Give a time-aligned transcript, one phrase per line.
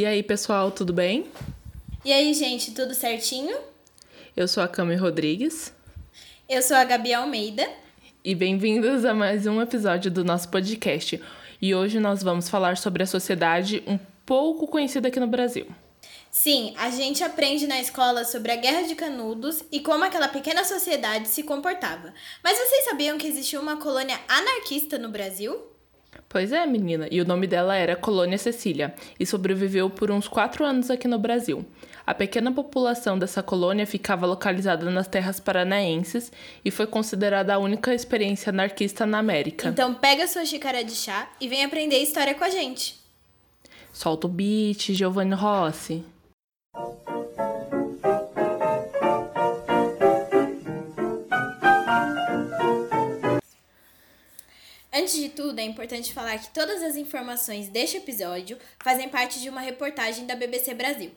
[0.00, 1.30] E aí, pessoal, tudo bem?
[2.02, 3.54] E aí, gente, tudo certinho?
[4.34, 5.74] Eu sou a Cami Rodrigues.
[6.48, 7.68] Eu sou a Gabi Almeida.
[8.24, 11.22] E bem-vindos a mais um episódio do nosso podcast.
[11.60, 15.66] E hoje nós vamos falar sobre a sociedade um pouco conhecida aqui no Brasil.
[16.30, 20.64] Sim, a gente aprende na escola sobre a Guerra de Canudos e como aquela pequena
[20.64, 22.14] sociedade se comportava.
[22.42, 25.69] Mas vocês sabiam que existia uma colônia anarquista no Brasil?
[26.28, 30.64] Pois é, menina, e o nome dela era Colônia Cecília e sobreviveu por uns quatro
[30.64, 31.64] anos aqui no Brasil.
[32.06, 36.32] A pequena população dessa colônia ficava localizada nas terras paranaenses
[36.64, 39.68] e foi considerada a única experiência anarquista na América.
[39.68, 42.98] Então pega sua xícara de chá e vem aprender história com a gente.
[43.92, 46.04] Solta o beat, Giovanni Rossi.
[54.92, 59.48] Antes de tudo, é importante falar que todas as informações deste episódio fazem parte de
[59.48, 61.12] uma reportagem da BBC Brasil.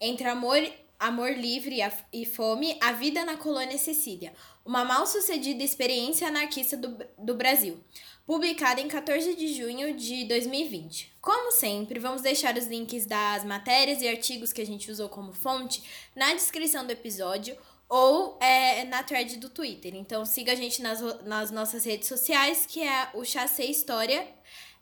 [0.00, 0.58] Entre amor,
[0.98, 1.78] amor livre
[2.10, 4.32] e fome, a vida na colônia Sicília,
[4.64, 7.78] uma mal-sucedida experiência anarquista do, do Brasil,
[8.26, 11.12] publicada em 14 de junho de 2020.
[11.20, 15.34] Como sempre, vamos deixar os links das matérias e artigos que a gente usou como
[15.34, 15.82] fonte
[16.16, 17.58] na descrição do episódio
[17.88, 19.94] ou é, na thread do Twitter.
[19.94, 24.26] Então siga a gente nas, nas nossas redes sociais, que é o Chacê História,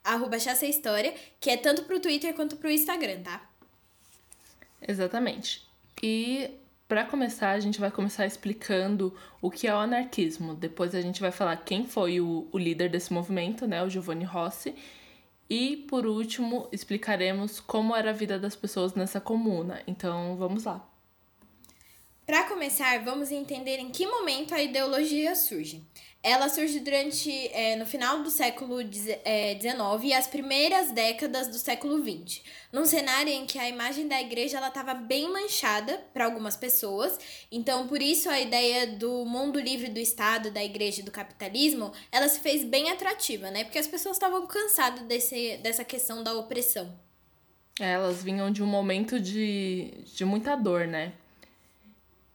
[0.02, 3.48] arroba Chacê História, que é tanto pro Twitter quanto pro Instagram, tá?
[4.86, 5.66] Exatamente.
[6.02, 6.50] E
[6.88, 10.54] para começar, a gente vai começar explicando o que é o anarquismo.
[10.54, 14.24] Depois a gente vai falar quem foi o, o líder desse movimento, né, o Giovanni
[14.24, 14.74] Rossi.
[15.48, 19.80] E por último, explicaremos como era a vida das pessoas nessa comuna.
[19.86, 20.84] Então, vamos lá.
[22.26, 25.84] Para começar, vamos entender em que momento a ideologia surge.
[26.20, 29.56] Ela surge durante é, no final do século XIX é,
[30.02, 34.56] e as primeiras décadas do século XX, num cenário em que a imagem da igreja
[34.56, 37.16] ela estava bem manchada para algumas pessoas.
[37.52, 41.92] Então, por isso a ideia do mundo livre do Estado, da igreja e do capitalismo,
[42.10, 43.62] ela se fez bem atrativa, né?
[43.62, 46.92] Porque as pessoas estavam cansadas desse, dessa questão da opressão.
[47.78, 51.12] É, elas vinham de um momento de, de muita dor, né?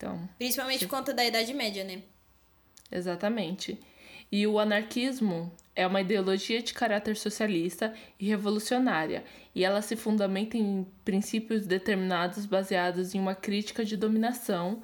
[0.01, 2.01] Então, Principalmente por conta da Idade Média, né?
[2.91, 3.79] Exatamente.
[4.31, 9.23] E o anarquismo é uma ideologia de caráter socialista e revolucionária,
[9.53, 14.81] e ela se fundamenta em princípios determinados baseados em uma crítica de dominação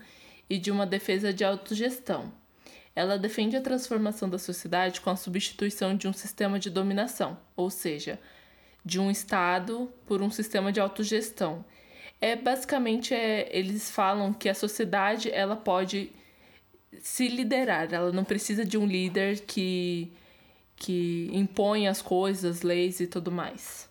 [0.48, 2.32] e de uma defesa de autogestão.
[2.96, 7.72] Ela defende a transformação da sociedade com a substituição de um sistema de dominação, ou
[7.72, 8.20] seja,
[8.86, 11.66] de um Estado por um sistema de autogestão
[12.20, 16.12] é basicamente é, eles falam que a sociedade ela pode
[17.02, 20.12] se liderar, ela não precisa de um líder que
[20.80, 23.90] que impõe as coisas, leis e tudo mais.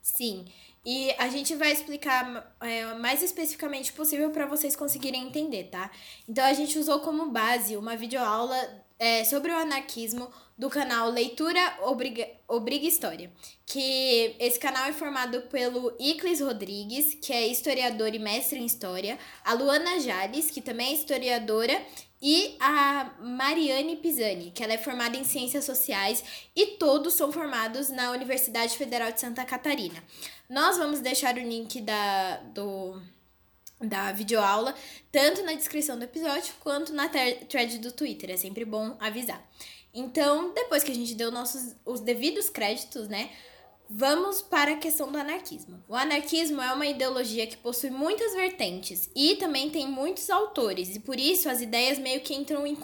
[0.00, 0.44] Sim.
[0.86, 5.90] E a gente vai explicar é, mais especificamente possível para vocês conseguirem entender, tá?
[6.28, 8.56] Então a gente usou como base uma videoaula
[8.98, 13.32] é, sobre o anarquismo do canal Leitura Obriga, Obriga História,
[13.64, 19.18] que esse canal é formado pelo Iclis Rodrigues, que é historiador e mestre em História,
[19.42, 21.80] a Luana Jales, que também é historiadora,
[22.20, 26.22] e a Mariane Pisani, que ela é formada em Ciências Sociais,
[26.54, 30.04] e todos são formados na Universidade Federal de Santa Catarina.
[30.46, 33.00] Nós vamos deixar o link da, do
[33.80, 34.74] da videoaula,
[35.10, 38.30] tanto na descrição do episódio quanto na thread do Twitter.
[38.30, 39.42] É sempre bom avisar.
[39.92, 43.30] Então, depois que a gente deu nossos os devidos créditos, né?
[43.92, 45.82] Vamos para a questão do anarquismo.
[45.88, 51.00] O anarquismo é uma ideologia que possui muitas vertentes e também tem muitos autores, e
[51.00, 52.76] por isso as ideias meio que entram em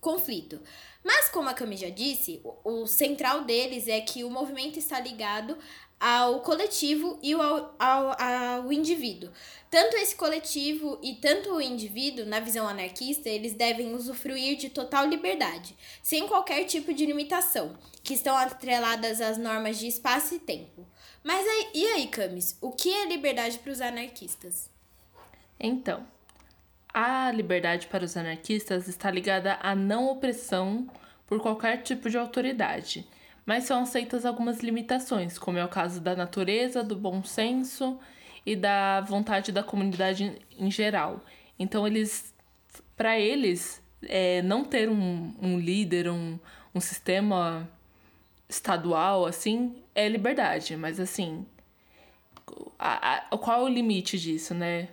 [0.00, 0.58] conflito.
[1.04, 4.98] Mas, como a Cami já disse, o, o central deles é que o movimento está
[4.98, 5.56] ligado
[6.00, 9.30] ao coletivo e ao, ao, ao indivíduo.
[9.70, 15.06] Tanto esse coletivo e tanto o indivíduo, na visão anarquista, eles devem usufruir de total
[15.06, 20.86] liberdade, sem qualquer tipo de limitação, que estão atreladas às normas de espaço e tempo.
[21.22, 24.70] Mas aí, e aí, Camis, o que é liberdade para os anarquistas?
[25.60, 26.06] Então,
[26.94, 30.88] a liberdade para os anarquistas está ligada à não opressão
[31.26, 33.06] por qualquer tipo de autoridade
[33.48, 37.98] mas são aceitas algumas limitações, como é o caso da natureza, do bom senso
[38.44, 41.24] e da vontade da comunidade em geral.
[41.58, 42.34] Então, eles,
[42.94, 46.38] para eles, é, não ter um, um líder, um,
[46.74, 47.66] um sistema
[48.46, 51.46] estadual, assim, é liberdade, mas assim,
[52.78, 54.90] a, a, qual é o limite disso, né?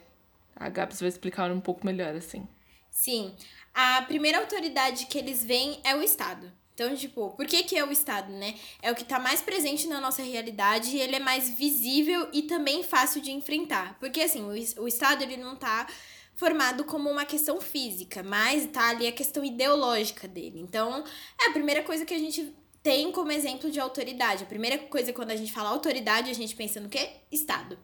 [0.56, 2.48] A Gabs vai explicar um pouco melhor, assim.
[2.90, 3.36] Sim.
[3.74, 7.86] A primeira autoridade que eles veem é o Estado Então, tipo, por que, que é
[7.86, 8.54] o Estado, né?
[8.81, 12.42] É o que está mais presente na nossa realidade e ele é mais visível e
[12.44, 13.98] também fácil de enfrentar.
[13.98, 15.88] Porque, assim, o, o Estado, ele não está
[16.36, 20.60] formado como uma questão física, mas tá ali a questão ideológica dele.
[20.60, 21.01] Então,
[21.39, 24.44] é a primeira coisa que a gente tem como exemplo de autoridade.
[24.44, 27.10] A primeira coisa quando a gente fala autoridade, a gente pensa no quê?
[27.31, 27.80] Estado.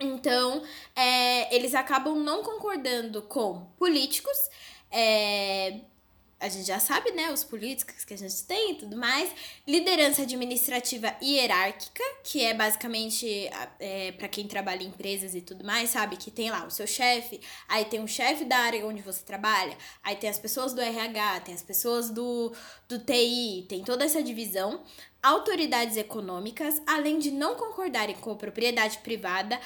[0.00, 0.62] Então,
[0.96, 4.36] é, eles acabam não concordando com políticos,
[4.90, 5.80] é,
[6.38, 9.30] a gente já sabe, né, os políticos que a gente tem e tudo mais.
[9.66, 13.48] Liderança administrativa hierárquica, que é basicamente
[13.80, 16.16] é, para quem trabalha em empresas e tudo mais, sabe?
[16.16, 19.76] Que tem lá o seu chefe, aí tem o chefe da área onde você trabalha,
[20.02, 22.52] aí tem as pessoas do RH, tem as pessoas do,
[22.86, 24.84] do TI, tem toda essa divisão.
[25.22, 29.58] Autoridades econômicas, além de não concordarem com a propriedade privada,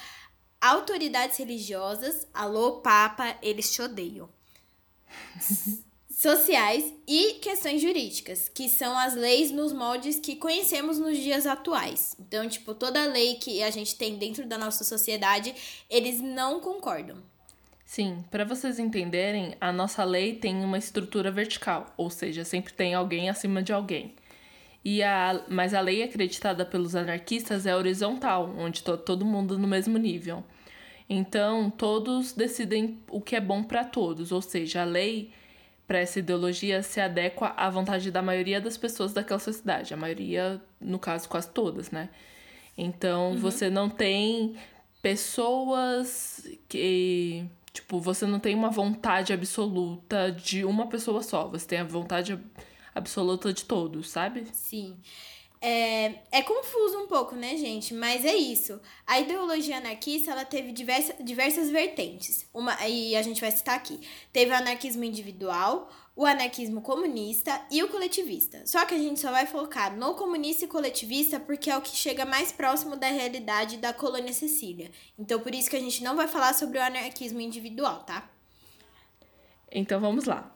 [0.60, 4.28] autoridades religiosas, alô, Papa, eles te odeiam.
[6.20, 12.14] sociais e questões jurídicas, que são as leis nos moldes que conhecemos nos dias atuais.
[12.20, 15.54] Então, tipo, toda lei que a gente tem dentro da nossa sociedade,
[15.88, 17.16] eles não concordam.
[17.86, 22.92] Sim, para vocês entenderem, a nossa lei tem uma estrutura vertical, ou seja, sempre tem
[22.92, 24.14] alguém acima de alguém.
[24.84, 29.66] E a, mas a lei acreditada pelos anarquistas é horizontal, onde to, todo mundo no
[29.66, 30.44] mesmo nível.
[31.08, 35.32] Então, todos decidem o que é bom para todos, ou seja, a lei
[35.90, 39.92] para essa ideologia se adequa à vontade da maioria das pessoas daquela sociedade.
[39.92, 42.10] A maioria, no caso, quase todas, né?
[42.78, 43.36] Então, uhum.
[43.36, 44.54] você não tem
[45.02, 47.44] pessoas que.
[47.72, 51.48] Tipo, você não tem uma vontade absoluta de uma pessoa só.
[51.48, 52.38] Você tem a vontade
[52.94, 54.46] absoluta de todos, sabe?
[54.52, 54.96] Sim.
[55.62, 57.92] É, é confuso um pouco, né, gente?
[57.92, 58.80] Mas é isso.
[59.06, 62.48] A ideologia anarquista, ela teve diversa, diversas vertentes.
[62.54, 64.00] Uma, e a gente vai citar aqui.
[64.32, 68.66] Teve o anarquismo individual, o anarquismo comunista e o coletivista.
[68.66, 71.94] Só que a gente só vai focar no comunista e coletivista porque é o que
[71.94, 74.90] chega mais próximo da realidade da colônia Cecília.
[75.18, 78.30] Então, por isso que a gente não vai falar sobre o anarquismo individual, tá?
[79.70, 80.50] Então, vamos lá.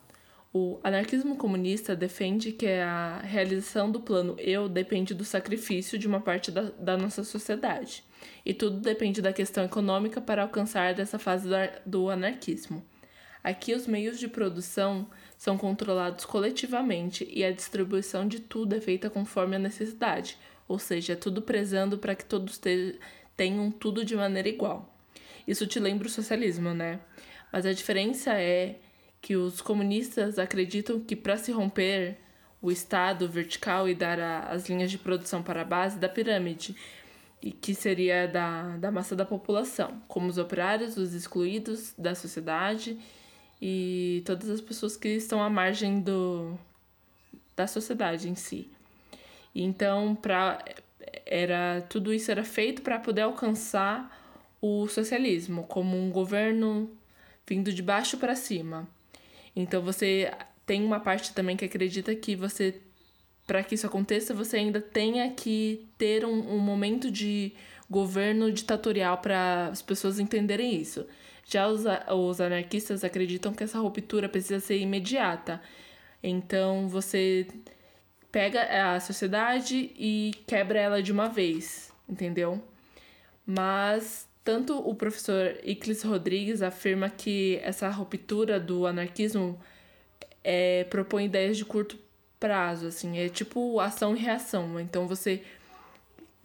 [0.56, 6.20] O anarquismo comunista defende que a realização do plano eu depende do sacrifício de uma
[6.20, 8.04] parte da, da nossa sociedade,
[8.46, 11.48] e tudo depende da questão econômica para alcançar dessa fase
[11.84, 12.86] do, anarquismo.
[13.42, 19.10] Aqui, os meios de produção são controlados coletivamente e a distribuição de tudo é feita
[19.10, 23.00] conforme a necessidade, ou seja, é tudo prezando para que todos te,
[23.36, 24.96] tenham tudo de maneira igual.
[25.48, 27.00] Isso te lembra o socialismo, né?
[27.52, 28.78] Mas a diferença é
[29.24, 32.18] que os comunistas acreditam que para se romper
[32.60, 36.76] o Estado vertical e dar a, as linhas de produção para a base da pirâmide,
[37.40, 42.98] e que seria da, da massa da população, como os operários, os excluídos da sociedade
[43.62, 46.58] e todas as pessoas que estão à margem do,
[47.56, 48.68] da sociedade em si.
[49.54, 50.62] Então, pra,
[51.24, 54.22] era tudo isso era feito para poder alcançar
[54.60, 56.90] o socialismo como um governo
[57.46, 58.86] vindo de baixo para cima.
[59.54, 60.30] Então você
[60.66, 62.80] tem uma parte também que acredita que você,
[63.46, 67.52] para que isso aconteça, você ainda tenha que ter um, um momento de
[67.88, 71.06] governo ditatorial para as pessoas entenderem isso.
[71.46, 75.60] Já os, os anarquistas acreditam que essa ruptura precisa ser imediata.
[76.22, 77.46] Então você
[78.32, 82.60] pega a sociedade e quebra ela de uma vez, entendeu?
[83.46, 89.58] Mas tanto o professor Iclis Rodrigues afirma que essa ruptura do anarquismo
[90.44, 91.98] é, propõe ideias de curto
[92.38, 94.78] prazo, assim, é tipo ação e reação.
[94.78, 95.42] Então você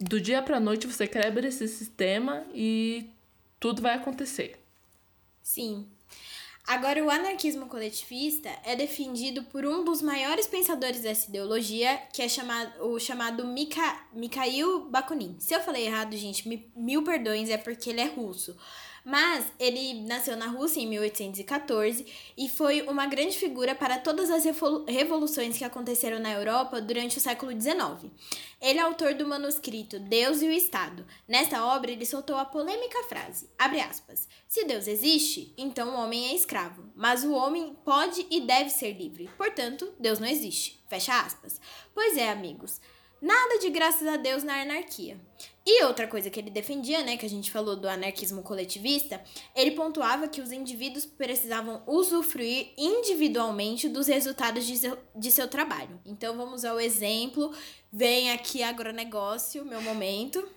[0.00, 3.10] do dia para noite você quebra esse sistema e
[3.60, 4.58] tudo vai acontecer.
[5.42, 5.86] Sim.
[6.70, 12.28] Agora, o anarquismo coletivista é defendido por um dos maiores pensadores dessa ideologia, que é
[12.28, 15.34] chamado, o chamado Mikha, Mikhail Bakunin.
[15.40, 18.56] Se eu falei errado, gente, mil perdões, é porque ele é russo.
[19.04, 24.44] Mas ele nasceu na Rússia em 1814 e foi uma grande figura para todas as
[24.86, 28.10] revoluções que aconteceram na Europa durante o século XIX.
[28.60, 31.06] Ele é autor do manuscrito Deus e o Estado.
[31.26, 36.34] Nesta obra, ele soltou a polêmica frase, aspas, se Deus existe, então o homem é
[36.34, 41.60] escravo, mas o homem pode e deve ser livre, portanto, Deus não existe, fecha aspas.
[41.94, 42.80] Pois é, amigos,
[43.20, 45.18] Nada de graças a Deus na anarquia.
[45.66, 49.22] E outra coisa que ele defendia, né, que a gente falou do anarquismo coletivista,
[49.54, 56.00] ele pontuava que os indivíduos precisavam usufruir individualmente dos resultados de seu, de seu trabalho.
[56.06, 57.54] Então vamos ao exemplo,
[57.92, 60.48] vem aqui agronegócio, meu momento.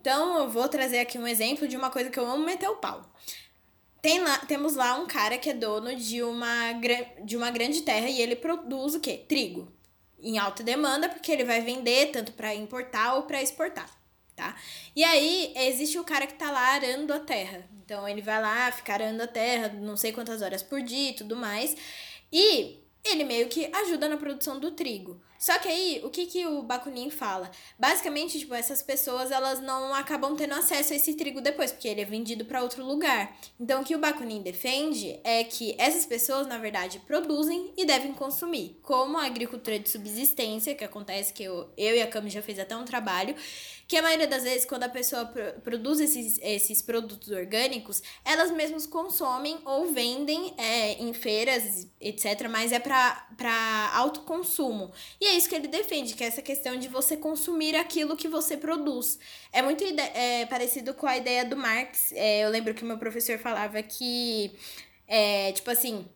[0.00, 2.76] Então eu vou trazer aqui um exemplo de uma coisa que eu amo meter o
[2.76, 3.02] pau.
[4.00, 6.72] Tem lá, temos lá um cara que é dono de uma,
[7.24, 9.24] de uma grande terra e ele produz o quê?
[9.28, 9.72] Trigo.
[10.22, 13.90] Em alta demanda, porque ele vai vender tanto para importar ou para exportar,
[14.36, 14.56] tá?
[14.94, 17.68] E aí existe o cara que tá lá arando a terra.
[17.84, 21.14] Então ele vai lá, fica arando a terra, não sei quantas horas por dia e
[21.14, 21.76] tudo mais.
[22.32, 25.20] E ele meio que ajuda na produção do trigo.
[25.42, 27.50] Só que aí, o que, que o Bakunin fala?
[27.76, 32.00] Basicamente, tipo, essas pessoas, elas não acabam tendo acesso a esse trigo depois, porque ele
[32.00, 33.36] é vendido para outro lugar.
[33.58, 38.12] Então, o que o Bakunin defende é que essas pessoas, na verdade, produzem e devem
[38.12, 38.78] consumir.
[38.82, 42.60] Como a agricultura de subsistência, que acontece que eu, eu e a Cami já fez
[42.60, 43.34] até um trabalho,
[43.92, 48.50] que a maioria das vezes, quando a pessoa pro, produz esses, esses produtos orgânicos, elas
[48.50, 54.90] mesmas consomem ou vendem é, em feiras, etc., mas é para autoconsumo.
[55.20, 58.28] E é isso que ele defende, que é essa questão de você consumir aquilo que
[58.28, 59.18] você produz.
[59.52, 62.12] É muito é, parecido com a ideia do Marx.
[62.12, 64.52] É, eu lembro que meu professor falava que,
[65.06, 66.08] é, tipo assim,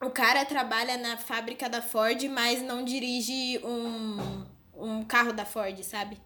[0.00, 5.78] o cara trabalha na fábrica da Ford, mas não dirige um, um carro da Ford,
[5.84, 6.16] sabe?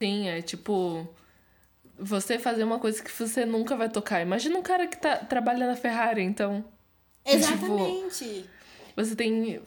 [0.00, 1.06] Sim, é tipo.
[1.98, 4.20] Você fazer uma coisa que você nunca vai tocar.
[4.20, 6.64] Imagina um cara que tá, trabalha na Ferrari, então.
[7.26, 8.24] Tipo, Exatamente.
[8.24, 8.56] Tipo,
[8.96, 9.60] você tem,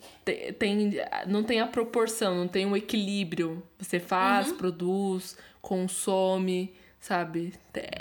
[0.57, 0.91] tem.
[1.27, 3.61] Não tem a proporção, não tem o equilíbrio.
[3.77, 4.57] Você faz, uhum.
[4.57, 7.53] produz, consome, sabe?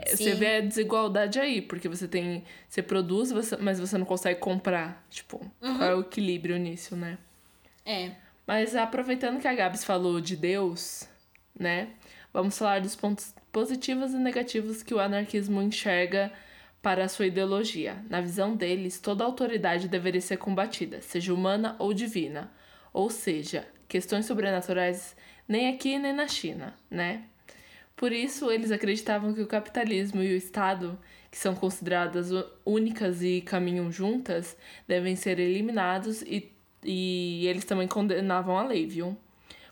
[0.07, 0.17] Sim.
[0.17, 2.45] Você vê a desigualdade aí, porque você tem.
[2.67, 3.31] Você produz,
[3.61, 5.07] mas você não consegue comprar.
[5.11, 5.77] Tipo, uhum.
[5.77, 7.19] qual é o equilíbrio nisso, né?
[7.85, 8.13] É.
[8.47, 11.07] Mas aproveitando que a Gabs falou de Deus,
[11.59, 11.91] né?
[12.33, 16.33] Vamos falar dos pontos positivos e negativos que o anarquismo enxerga
[16.83, 18.05] para a sua ideologia.
[18.09, 22.51] Na visão deles, toda autoridade deveria ser combatida, seja humana ou divina.
[22.93, 25.17] Ou seja, questões sobrenaturais
[25.47, 27.25] nem aqui nem na China, né?
[27.97, 30.97] Por isso, eles acreditavam que o capitalismo e o Estado,
[31.31, 32.31] que são consideradas
[32.65, 34.57] únicas e caminham juntas,
[34.87, 36.53] devem ser eliminados e,
[36.85, 39.17] e eles também condenavam a lei, viu?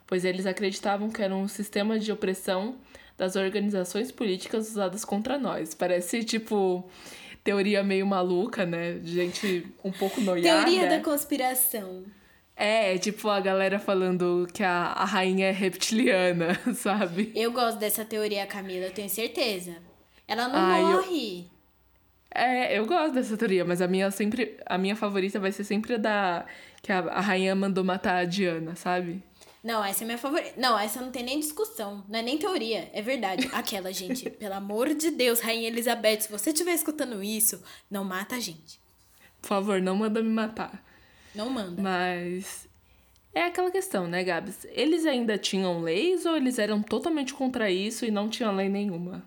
[0.06, 2.76] Pois eles acreditavam que era um sistema de opressão
[3.16, 5.74] das organizações políticas usadas contra nós.
[5.74, 6.88] Parece tipo
[7.42, 8.98] teoria meio maluca, né?
[9.02, 10.64] Gente um pouco noiada.
[10.64, 12.04] Teoria da conspiração.
[12.54, 17.30] É, tipo a galera falando que a, a rainha é reptiliana, sabe?
[17.34, 19.76] Eu gosto dessa teoria, Camila, eu tenho certeza.
[20.26, 21.38] Ela não Ai, morre.
[21.40, 21.56] Eu...
[22.34, 24.58] É, eu gosto dessa teoria, mas a minha sempre.
[24.66, 26.46] A minha favorita vai ser sempre a da.
[26.82, 29.22] Que a, a rainha mandou matar a Diana, sabe?
[29.66, 30.52] Não, essa é minha favorita.
[30.56, 32.04] Não, essa não tem nem discussão.
[32.08, 32.88] Não é nem teoria.
[32.92, 33.50] É verdade.
[33.52, 34.30] Aquela, gente.
[34.30, 38.78] pelo amor de Deus, Rainha Elizabeth, se você estiver escutando isso, não mata a gente.
[39.42, 40.80] Por favor, não manda me matar.
[41.34, 41.82] Não manda.
[41.82, 42.68] Mas.
[43.34, 44.64] É aquela questão, né, Gabs?
[44.70, 49.24] Eles ainda tinham leis ou eles eram totalmente contra isso e não tinham lei nenhuma?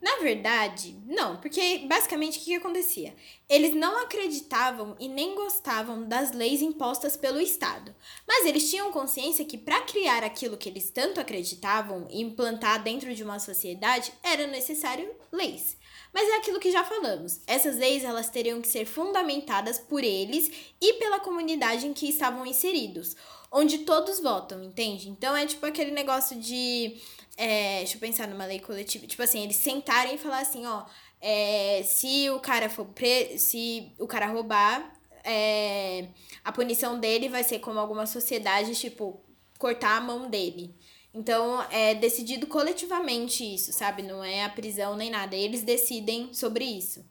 [0.00, 3.14] Na verdade, não, porque basicamente o que, que acontecia?
[3.48, 7.94] Eles não acreditavam e nem gostavam das leis impostas pelo Estado,
[8.28, 13.14] mas eles tinham consciência que para criar aquilo que eles tanto acreditavam e implantar dentro
[13.14, 15.78] de uma sociedade era necessário leis.
[16.12, 17.40] Mas é aquilo que já falamos.
[17.46, 20.50] Essas leis elas teriam que ser fundamentadas por eles
[20.80, 23.16] e pela comunidade em que estavam inseridos,
[23.50, 25.08] onde todos votam, entende?
[25.08, 26.96] Então é tipo aquele negócio de
[27.36, 29.06] é, deixa eu pensar numa lei coletiva.
[29.06, 30.84] Tipo assim, eles sentarem e falar assim, ó.
[31.20, 33.38] É, se o cara for pre...
[33.38, 36.08] se o cara roubar, é,
[36.44, 39.20] a punição dele vai ser como alguma sociedade, tipo,
[39.58, 40.74] cortar a mão dele.
[41.12, 44.02] Então, é decidido coletivamente isso, sabe?
[44.02, 45.34] Não é a prisão nem nada.
[45.34, 47.04] Eles decidem sobre isso.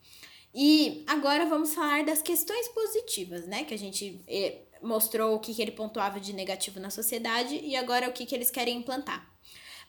[0.54, 3.64] E agora vamos falar das questões positivas, né?
[3.66, 7.76] Que a gente é, mostrou o que, que ele pontuava de negativo na sociedade e
[7.76, 9.35] agora o que, que eles querem implantar.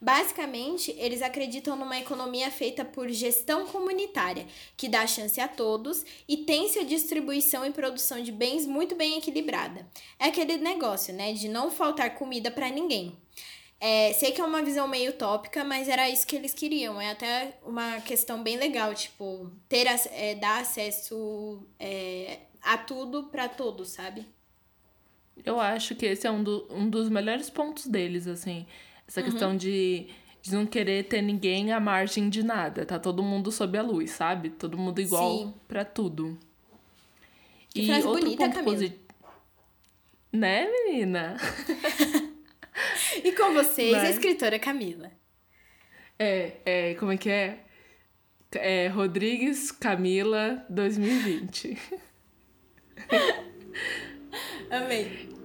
[0.00, 6.38] Basicamente, eles acreditam numa economia feita por gestão comunitária, que dá chance a todos e
[6.38, 9.86] tem-se a distribuição e produção de bens muito bem equilibrada.
[10.18, 13.16] É aquele negócio, né, de não faltar comida para ninguém.
[13.78, 17.00] É, sei que é uma visão meio utópica, mas era isso que eles queriam.
[17.00, 23.48] É até uma questão bem legal, tipo, ter é, dar acesso é, a tudo para
[23.48, 24.26] todos, sabe?
[25.44, 28.66] Eu acho que esse é um, do, um dos melhores pontos deles, assim.
[29.08, 29.26] Essa uhum.
[29.26, 30.06] questão de,
[30.42, 32.84] de não querer ter ninguém à margem de nada.
[32.84, 34.50] Tá todo mundo sob a luz, sabe?
[34.50, 36.38] Todo mundo igual para tudo.
[37.70, 39.06] Que e frase outro bonita, ponto positivo.
[40.32, 41.36] Né, menina?
[43.24, 44.04] e com vocês, Mas...
[44.04, 45.10] a escritora Camila.
[46.18, 47.60] É, é, como é que é?
[48.52, 51.76] É Rodrigues Camila 2020.
[54.70, 55.35] Amei.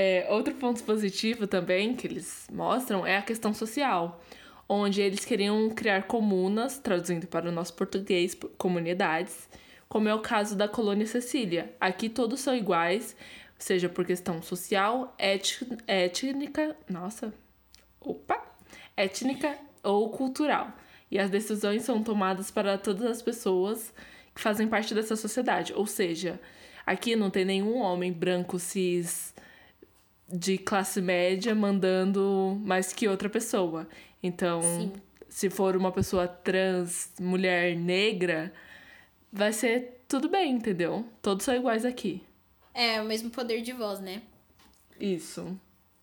[0.00, 4.22] É, outro ponto positivo também que eles mostram é a questão social,
[4.68, 9.48] onde eles queriam criar comunas, traduzindo para o nosso português, comunidades,
[9.88, 11.74] como é o caso da colônia Cecília.
[11.80, 13.16] Aqui todos são iguais,
[13.58, 17.34] seja por questão social, étnica, nossa,
[18.00, 18.40] opa,
[18.96, 20.72] étnica ou cultural.
[21.10, 23.92] E as decisões são tomadas para todas as pessoas
[24.32, 25.72] que fazem parte dessa sociedade.
[25.74, 26.40] Ou seja,
[26.86, 29.34] aqui não tem nenhum homem branco cis
[30.28, 33.88] de classe média mandando mais que outra pessoa.
[34.22, 34.92] Então, Sim.
[35.28, 38.52] se for uma pessoa trans, mulher negra,
[39.32, 41.06] vai ser tudo bem, entendeu?
[41.22, 42.22] Todos são iguais aqui.
[42.74, 44.22] É, o mesmo poder de voz, né?
[45.00, 45.58] Isso.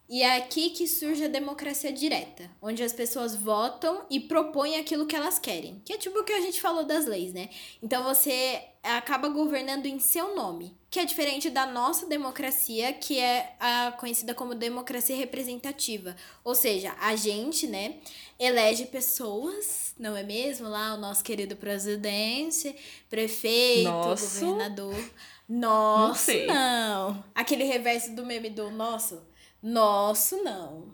[0.08, 5.08] E é aqui que surge a democracia direta, onde as pessoas votam e propõem aquilo
[5.08, 5.82] que elas querem.
[5.84, 7.50] Que é tipo o que a gente falou das leis, né?
[7.82, 13.56] Então você acaba governando em seu nome, que é diferente da nossa democracia, que é
[13.60, 16.15] a conhecida como democracia representativa.
[16.44, 17.96] Ou seja, a gente, né,
[18.39, 20.68] elege pessoas, não é mesmo?
[20.68, 22.75] Lá o nosso querido presidente,
[23.10, 24.46] prefeito, Nosso?
[24.46, 25.12] governador.
[25.48, 27.24] Nossa, não, não.
[27.34, 29.22] Aquele reverso do meme do nosso
[29.65, 30.94] nosso, não.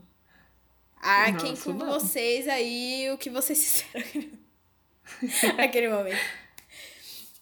[1.01, 1.87] Arquem Nosso, com não.
[1.87, 3.83] vocês aí o que vocês
[5.19, 6.40] fizeram naquele momento.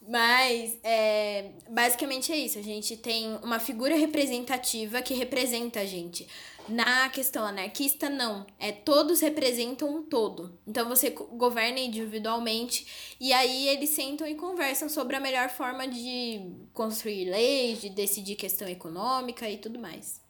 [0.10, 2.58] Mas, é, basicamente é isso.
[2.58, 6.28] A gente tem uma figura representativa que representa a gente.
[6.68, 8.44] Na questão anarquista, não.
[8.58, 10.58] É todos representam um todo.
[10.66, 16.42] Então você governa individualmente e aí eles sentam e conversam sobre a melhor forma de
[16.74, 20.22] construir leis, de decidir questão econômica e tudo mais.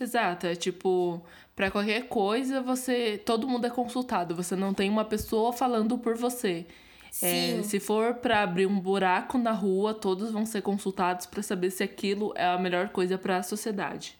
[0.00, 1.22] Exato, é tipo,
[1.54, 6.16] para qualquer coisa, você, todo mundo é consultado, você não tem uma pessoa falando por
[6.16, 6.66] você.
[7.22, 11.70] É, se for para abrir um buraco na rua, todos vão ser consultados para saber
[11.70, 14.18] se aquilo é a melhor coisa para a sociedade.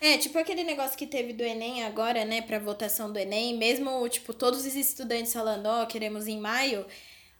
[0.00, 4.08] É, tipo aquele negócio que teve do Enem agora, né, pra votação do Enem, mesmo,
[4.08, 6.84] tipo, todos os estudantes falando, ó, oh, queremos em maio,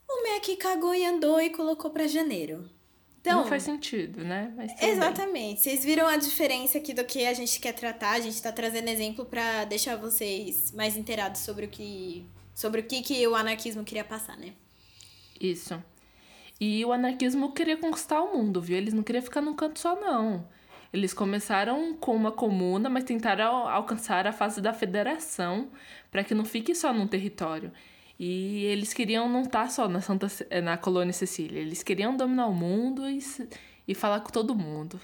[0.08, 2.70] o MEC cagou e andou e colocou para janeiro.
[3.20, 4.52] Então, não faz sentido, né?
[4.80, 5.61] exatamente.
[5.61, 8.11] Vocês viram a diferença aqui do que a gente quer tratar.
[8.11, 12.84] A gente está trazendo exemplo para deixar vocês mais inteirados sobre o que sobre o
[12.84, 14.52] que, que o anarquismo queria passar, né?
[15.41, 15.83] Isso.
[16.61, 18.77] E o anarquismo queria conquistar o mundo, viu?
[18.77, 20.47] Eles não queriam ficar num canto só, não.
[20.92, 25.71] Eles começaram com uma comuna, mas tentaram alcançar a fase da federação
[26.11, 27.73] para que não fique só num território.
[28.18, 32.16] E eles queriam não estar tá só na, Santa, eh, na colônia Cecília, eles queriam
[32.16, 33.18] dominar o mundo e,
[33.88, 35.01] e falar com todo mundo.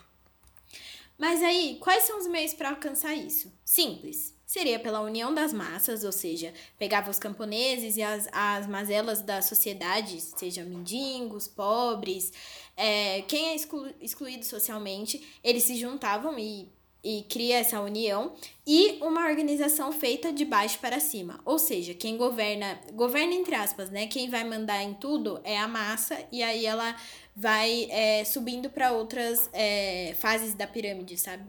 [1.19, 3.53] Mas aí, quais são os meios para alcançar isso?
[3.65, 4.38] Simples.
[4.49, 9.43] Seria pela união das massas, ou seja, pegava os camponeses e as, as mazelas da
[9.43, 12.33] sociedade, sejam mendigos, pobres,
[12.75, 16.67] é, quem é exclu, excluído socialmente, eles se juntavam e
[17.05, 18.33] e cria essa união
[18.67, 21.41] e uma organização feita de baixo para cima.
[21.45, 24.09] Ou seja, quem governa, governa entre aspas, né?
[24.09, 26.97] Quem vai mandar em tudo é a massa e aí ela
[27.37, 31.45] vai é, subindo para outras é, fases da pirâmide, sabe?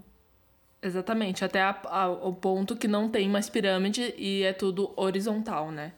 [0.82, 5.72] Exatamente, até a, a, o ponto que não tem mais pirâmide e é tudo horizontal,
[5.72, 5.94] né?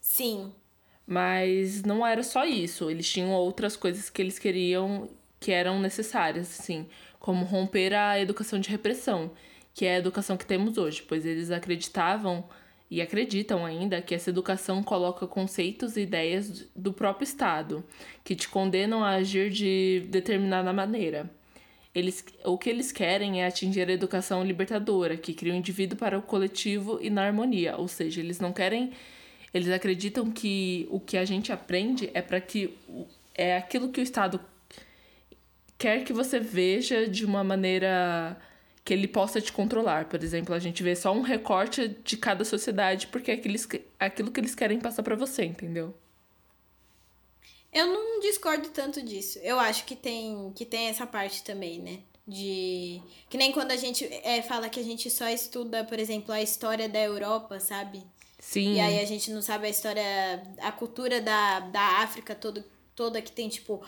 [0.00, 0.52] Sim.
[1.06, 5.08] Mas não era só isso, eles tinham outras coisas que eles queriam
[5.40, 6.86] que eram necessárias, assim
[7.20, 9.30] como romper a educação de repressão,
[9.74, 12.44] que é a educação que temos hoje, pois eles acreditavam
[12.90, 17.84] e acreditam ainda que essa educação coloca conceitos e ideias do próprio Estado,
[18.24, 21.30] que te condenam a agir de determinada maneira.
[21.94, 26.18] Eles, o que eles querem é atingir a educação libertadora, que cria o indivíduo para
[26.18, 28.92] o coletivo e na harmonia, ou seja, eles não querem.
[29.52, 32.76] Eles acreditam que o que a gente aprende é para que
[33.34, 34.40] é aquilo que o Estado
[35.78, 38.36] quer que você veja de uma maneira
[38.84, 40.06] que ele possa te controlar.
[40.06, 43.34] Por exemplo, a gente vê só um recorte de cada sociedade porque é
[44.00, 45.94] aquilo que eles querem passar para você, entendeu?
[47.72, 49.38] Eu não discordo tanto disso.
[49.40, 52.00] Eu acho que tem, que tem essa parte também, né?
[52.26, 53.00] De.
[53.28, 56.42] Que nem quando a gente é, fala que a gente só estuda, por exemplo, a
[56.42, 58.02] história da Europa, sabe?
[58.38, 58.74] Sim.
[58.74, 60.02] E aí a gente não sabe a história,
[60.60, 63.82] a cultura da, da África todo, toda que tem, tipo,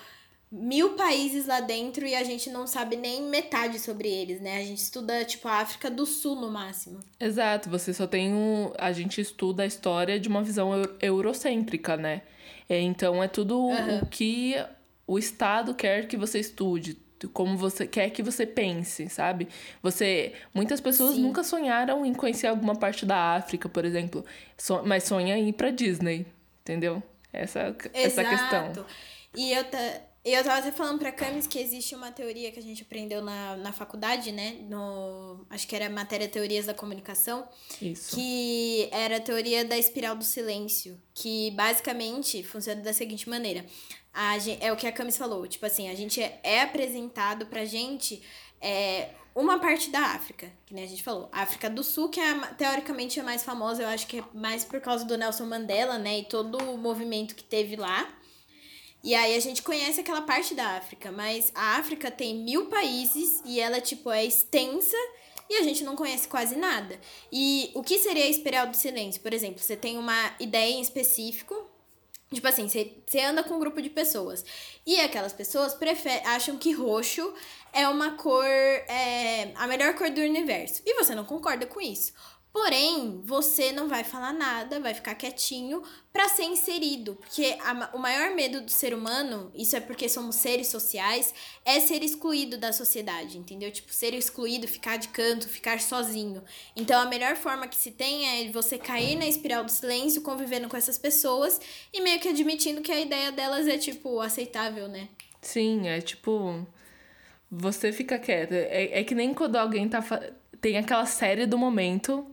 [0.50, 4.58] mil países lá dentro e a gente não sabe nem metade sobre eles, né?
[4.58, 7.00] A gente estuda, tipo, a África do Sul no máximo.
[7.18, 8.72] Exato, você só tem um.
[8.76, 12.22] A gente estuda a história de uma visão eurocêntrica, né?
[12.70, 13.98] É, então é tudo uhum.
[13.98, 14.54] o que
[15.04, 16.96] o Estado quer que você estude.
[17.32, 19.48] Como você quer que você pense, sabe?
[19.82, 20.32] Você.
[20.54, 21.22] Muitas pessoas Sim.
[21.22, 24.24] nunca sonharam em conhecer alguma parte da África, por exemplo.
[24.56, 26.24] So, mas sonha em ir pra Disney,
[26.62, 27.02] entendeu?
[27.32, 28.86] Essa, essa questão.
[29.36, 29.64] E eu,
[30.24, 33.56] eu tava até falando pra Camis que existe uma teoria que a gente aprendeu na,
[33.56, 34.58] na faculdade, né?
[34.68, 37.48] No, acho que era matéria Teorias da Comunicação.
[37.80, 38.14] Isso.
[38.14, 41.00] Que era a teoria da espiral do silêncio.
[41.14, 43.64] Que basicamente funciona da seguinte maneira.
[44.12, 45.46] A é o que a Camis falou.
[45.46, 48.22] Tipo assim, a gente é, é apresentado pra gente
[48.60, 51.28] é, uma parte da África, que nem a gente falou.
[51.32, 54.64] A África do Sul, que é teoricamente é mais famosa, eu acho que é mais
[54.64, 56.18] por causa do Nelson Mandela, né?
[56.18, 58.06] E todo o movimento que teve lá.
[59.02, 63.42] E aí a gente conhece aquela parte da África, mas a África tem mil países
[63.44, 64.96] e ela, tipo, é extensa
[65.48, 66.98] e a gente não conhece quase nada.
[67.32, 69.20] E o que seria a espiral do silêncio?
[69.22, 71.68] Por exemplo, você tem uma ideia em específico,
[72.32, 74.44] Tipo assim, você, anda com um grupo de pessoas.
[74.86, 75.76] E aquelas pessoas
[76.24, 77.34] acham que roxo
[77.72, 78.44] é uma cor.
[78.44, 80.80] É, a melhor cor do universo.
[80.86, 82.12] E você não concorda com isso.
[82.52, 87.14] Porém, você não vai falar nada, vai ficar quietinho para ser inserido.
[87.14, 91.32] Porque a, o maior medo do ser humano, isso é porque somos seres sociais,
[91.64, 93.70] é ser excluído da sociedade, entendeu?
[93.70, 96.42] Tipo, ser excluído, ficar de canto, ficar sozinho.
[96.74, 100.68] Então, a melhor forma que se tem é você cair na espiral do silêncio, convivendo
[100.68, 101.60] com essas pessoas
[101.92, 105.08] e meio que admitindo que a ideia delas é, tipo, aceitável, né?
[105.40, 106.66] Sim, é tipo.
[107.48, 108.56] Você fica quieta.
[108.56, 110.02] É, é que nem quando alguém tá.
[110.60, 112.26] Tem aquela série do momento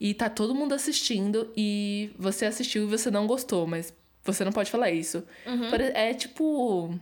[0.00, 3.92] e tá todo mundo assistindo e você assistiu e você não gostou, mas
[4.24, 5.24] você não pode falar isso.
[5.46, 5.70] Uhum.
[5.94, 6.98] É tipo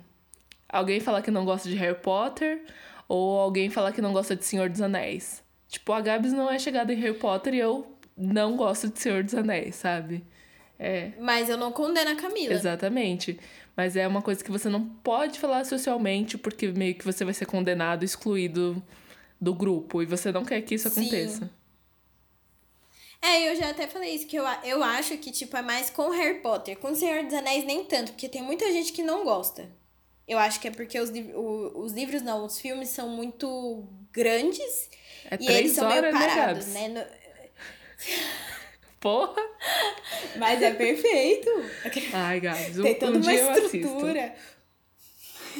[0.68, 2.62] alguém falar que não gosta de Harry Potter
[3.08, 5.42] ou alguém falar que não gosta de Senhor dos Anéis.
[5.68, 9.22] Tipo, a Gabs não é chegada em Harry Potter e eu não gosto de Senhor
[9.22, 10.24] dos Anéis, sabe?
[10.78, 11.12] É.
[11.20, 12.54] Mas eu não condeno a Camila.
[12.54, 13.38] Exatamente.
[13.76, 17.34] Mas é uma coisa que você não pode falar socialmente, porque meio que você vai
[17.34, 18.82] ser condenado, excluído
[19.40, 20.02] do grupo.
[20.02, 21.44] E você não quer que isso aconteça.
[21.44, 21.50] Sim.
[23.26, 26.10] É, eu já até falei isso, que eu, eu acho que, tipo, é mais com
[26.10, 26.78] Harry Potter.
[26.78, 29.68] Com Senhor dos Anéis, nem tanto, porque tem muita gente que não gosta.
[30.28, 34.88] Eu acho que é porque os, o, os livros, não, os filmes são muito grandes
[35.28, 36.88] é e eles são meio né, parados, né?
[36.88, 37.26] No...
[39.00, 39.42] Porra!
[40.36, 41.50] Mas é perfeito!
[42.12, 44.34] Ai, Gabs, Tem toda um uma estrutura.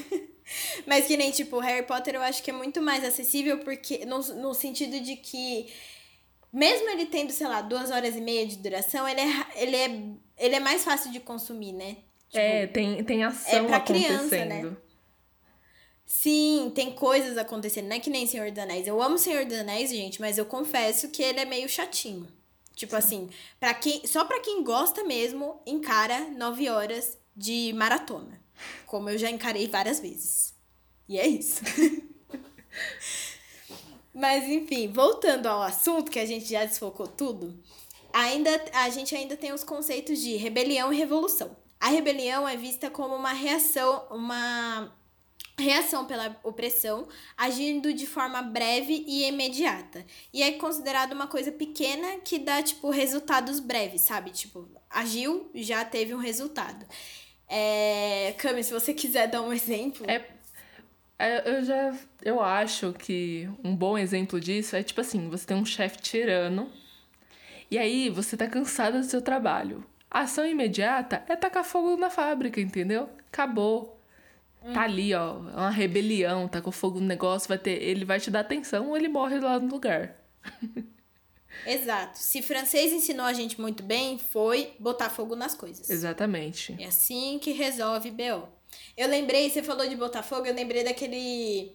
[0.86, 4.18] Mas que nem, tipo, Harry Potter eu acho que é muito mais acessível porque no,
[4.18, 5.72] no sentido de que
[6.56, 10.00] mesmo ele tendo, sei lá, duas horas e meia de duração, ele é, ele é,
[10.38, 11.98] ele é mais fácil de consumir, né?
[12.30, 14.28] Tipo, é, tem, tem ação é pra acontecendo.
[14.30, 14.76] Criança, né?
[16.06, 17.88] Sim, tem coisas acontecendo.
[17.88, 18.86] Não é que nem Senhor dos Anéis.
[18.86, 22.26] Eu amo Senhor dos Anéis, gente, mas eu confesso que ele é meio chatinho.
[22.74, 22.98] Tipo Sim.
[22.98, 28.40] assim, para quem, só para quem gosta mesmo, encara nove horas de maratona.
[28.86, 30.54] Como eu já encarei várias vezes.
[31.06, 31.60] E é isso.
[34.16, 37.54] Mas enfim, voltando ao assunto que a gente já desfocou tudo,
[38.10, 41.54] ainda a gente ainda tem os conceitos de rebelião e revolução.
[41.78, 44.90] A rebelião é vista como uma reação, uma
[45.58, 50.02] reação pela opressão, agindo de forma breve e imediata.
[50.32, 54.30] E é considerado uma coisa pequena que dá, tipo, resultados breves, sabe?
[54.30, 56.86] Tipo, agiu, já teve um resultado.
[57.46, 58.34] É...
[58.38, 60.10] Cami, se você quiser dar um exemplo.
[60.10, 60.35] É
[61.18, 61.94] eu já.
[62.22, 66.70] Eu acho que um bom exemplo disso é tipo assim: você tem um chefe tirano,
[67.70, 69.84] e aí você tá cansada do seu trabalho.
[70.10, 73.08] A ação imediata é tacar fogo na fábrica, entendeu?
[73.32, 74.00] Acabou.
[74.62, 74.72] Hum.
[74.72, 75.36] Tá ali, ó.
[75.50, 77.82] É uma rebelião, tá com fogo no negócio, vai ter.
[77.82, 80.16] Ele vai te dar atenção ou ele morre lá no lugar.
[81.66, 82.18] Exato.
[82.18, 85.88] Se francês ensinou a gente muito bem, foi botar fogo nas coisas.
[85.88, 86.76] Exatamente.
[86.78, 88.48] É assim que resolve BO.
[88.96, 91.72] Eu lembrei, você falou de Botafogo, eu lembrei daquele.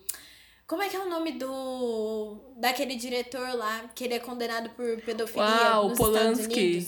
[0.65, 2.37] Como é que é o nome do.
[2.57, 6.87] daquele diretor lá, que ele é condenado por pedofilia ah, o Polanski.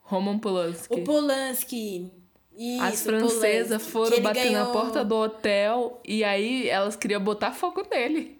[0.00, 0.94] Roman Polanski.
[0.94, 2.10] O Polanski.
[2.56, 4.66] Isso, As francesas foram bater ganhou...
[4.66, 8.37] na porta do hotel e aí elas queriam botar fogo nele.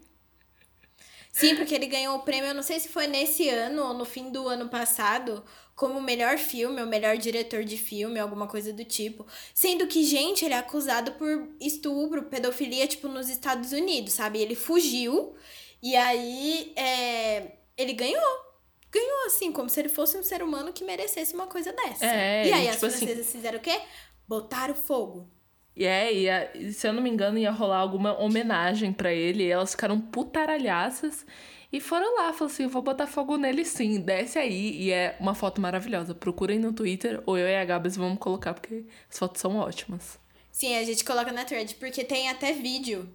[1.38, 4.04] Sim, porque ele ganhou o prêmio, eu não sei se foi nesse ano ou no
[4.04, 5.44] fim do ano passado,
[5.76, 9.24] como melhor filme, ou melhor diretor de filme, alguma coisa do tipo.
[9.54, 14.40] Sendo que, gente, ele é acusado por estupro, pedofilia, tipo, nos Estados Unidos, sabe?
[14.40, 15.36] Ele fugiu
[15.80, 18.48] e aí é, ele ganhou.
[18.90, 22.04] Ganhou, assim, como se ele fosse um ser humano que merecesse uma coisa dessa.
[22.04, 23.38] É, e aí tipo as francesas assim...
[23.38, 23.80] fizeram o quê?
[24.26, 25.30] Botaram fogo.
[25.78, 29.44] E é, ia, se eu não me engano, ia rolar alguma homenagem para ele.
[29.44, 31.24] E elas ficaram putaralhaças.
[31.72, 34.76] E foram lá, falaram assim: vou botar fogo nele sim, desce aí.
[34.82, 36.16] E é uma foto maravilhosa.
[36.16, 40.18] Procurem no Twitter, ou eu e a Gabs vamos colocar, porque as fotos são ótimas.
[40.50, 43.08] Sim, a gente coloca na thread, porque tem até vídeo.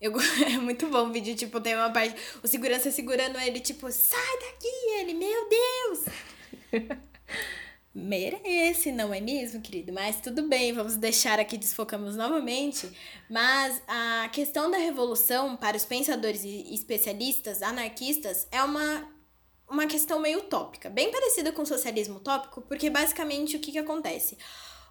[0.00, 0.14] Eu,
[0.48, 2.18] é muito bom o vídeo, tipo, tem uma parte.
[2.42, 5.00] O segurança segurando ele, tipo, sai daqui!
[5.00, 6.04] Ele, meu Deus!
[7.98, 9.92] Merece, não é mesmo, querido?
[9.92, 12.88] Mas tudo bem, vamos deixar aqui, desfocamos novamente.
[13.28, 19.08] Mas a questão da revolução, para os pensadores e especialistas anarquistas, é uma,
[19.68, 23.78] uma questão meio utópica, bem parecida com o socialismo utópico, porque basicamente o que, que
[23.78, 24.38] acontece?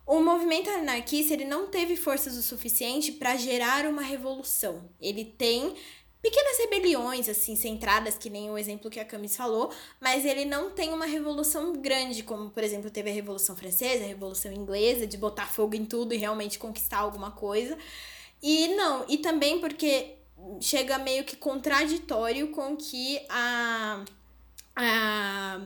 [0.05, 4.89] O movimento anarquista ele não teve forças o suficiente para gerar uma revolução.
[5.01, 5.75] Ele tem
[6.27, 10.69] pequenas rebeliões, assim, centradas, que nem o exemplo que a Camis falou, mas ele não
[10.69, 15.15] tem uma revolução grande, como, por exemplo, teve a Revolução Francesa, a Revolução Inglesa, de
[15.17, 17.77] botar fogo em tudo e realmente conquistar alguma coisa.
[18.43, 20.15] E não, e também porque
[20.59, 24.03] chega meio que contraditório com que a,
[24.75, 25.61] a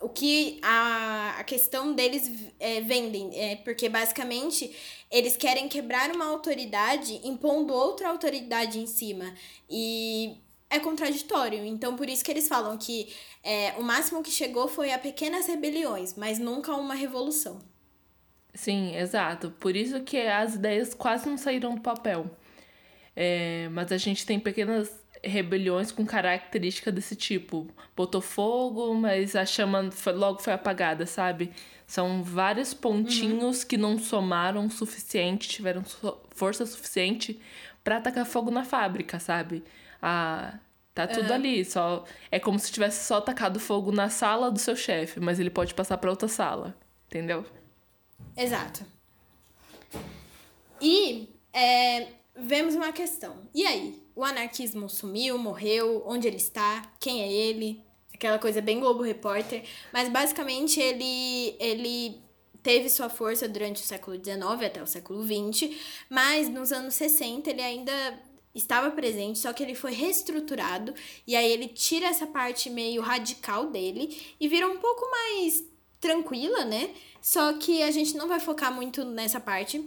[0.00, 3.30] o que a, a questão deles é, vendem.
[3.34, 4.74] É, porque basicamente
[5.10, 9.34] eles querem quebrar uma autoridade impondo outra autoridade em cima.
[9.68, 10.38] E
[10.70, 11.64] é contraditório.
[11.64, 15.46] Então, por isso que eles falam que é, o máximo que chegou foi a pequenas
[15.46, 17.58] rebeliões, mas nunca uma revolução.
[18.54, 19.50] Sim, exato.
[19.60, 22.30] Por isso que as ideias quase não saíram do papel.
[23.16, 27.66] É, mas a gente tem pequenas rebeliões com característica desse tipo.
[27.96, 31.50] Botou fogo, mas a chama foi, logo foi apagada, sabe?
[31.86, 33.68] São vários pontinhos uhum.
[33.68, 35.82] que não somaram o suficiente, tiveram
[36.30, 37.40] força suficiente
[37.82, 39.62] para atacar fogo na fábrica, sabe?
[40.00, 40.58] Ah,
[40.94, 41.34] tá tudo uhum.
[41.34, 45.38] ali, só é como se tivesse só atacado fogo na sala do seu chefe, mas
[45.38, 46.74] ele pode passar para outra sala,
[47.06, 47.44] entendeu?
[48.36, 48.84] Exato.
[50.80, 53.36] E é, vemos uma questão.
[53.54, 54.03] E aí?
[54.14, 57.82] O anarquismo sumiu, morreu, onde ele está, quem é ele?
[58.14, 59.64] Aquela coisa bem Globo Repórter.
[59.92, 62.22] Mas basicamente ele, ele
[62.62, 65.76] teve sua força durante o século XIX até o século XX,
[66.08, 67.92] mas nos anos 60 ele ainda
[68.54, 70.94] estava presente, só que ele foi reestruturado
[71.26, 75.64] e aí ele tira essa parte meio radical dele e vira um pouco mais
[76.00, 76.90] tranquila, né?
[77.20, 79.84] Só que a gente não vai focar muito nessa parte,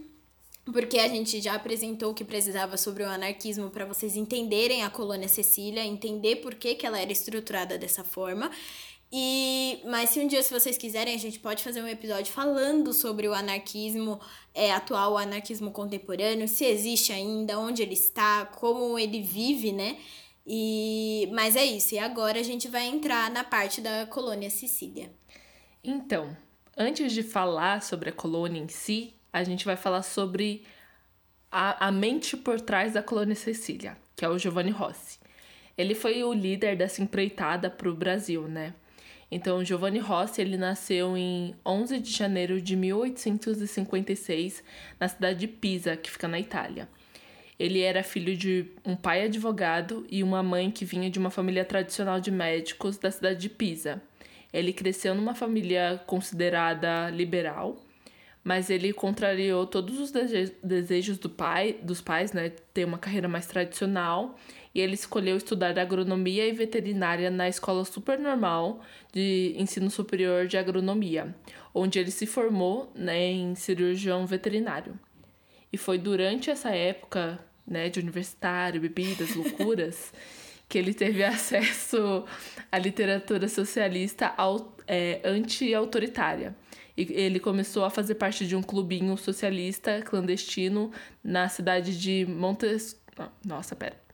[0.72, 4.90] porque a gente já apresentou o que precisava sobre o anarquismo para vocês entenderem a
[4.90, 8.52] colônia Cecília, entender por que, que ela era estruturada dessa forma.
[9.12, 12.92] E mas se um dia se vocês quiserem, a gente pode fazer um episódio falando
[12.92, 14.20] sobre o anarquismo
[14.54, 19.98] é, atual, o anarquismo contemporâneo, se existe ainda, onde ele está, como ele vive, né?
[20.46, 21.96] E mas é isso.
[21.96, 25.10] E agora a gente vai entrar na parte da colônia Sicília.
[25.82, 26.36] Então,
[26.76, 30.64] antes de falar sobre a colônia em si, a gente vai falar sobre
[31.52, 35.20] a, a mente por trás da colônia Cecília, que é o Giovanni Rossi.
[35.78, 38.74] Ele foi o líder dessa empreitada para o Brasil, né?
[39.30, 44.64] Então, Giovanni Rossi, ele nasceu em 11 de janeiro de 1856,
[45.00, 46.88] na cidade de Pisa, que fica na Itália.
[47.60, 51.66] Ele era filho de um pai advogado e uma mãe que vinha de uma família
[51.66, 54.02] tradicional de médicos da cidade de Pisa.
[54.54, 57.78] Ele cresceu numa família considerada liberal
[58.48, 60.10] mas ele contrariou todos os
[60.64, 64.38] desejos do pai, dos pais, né, ter uma carreira mais tradicional,
[64.74, 68.80] e ele escolheu estudar agronomia e veterinária na escola supernormal
[69.12, 71.36] de ensino superior de agronomia,
[71.74, 74.98] onde ele se formou, né, em cirurgião veterinário.
[75.74, 80.14] E foi durante essa época, né, de universitário, bebidas, loucuras,
[80.70, 82.24] que ele teve acesso
[82.72, 84.34] à literatura socialista
[84.88, 86.56] é, anti-autoritária
[86.98, 90.92] e ele começou a fazer parte de um clubinho socialista clandestino
[91.24, 93.00] na cidade de Montes...
[93.46, 94.08] Nossa, pera.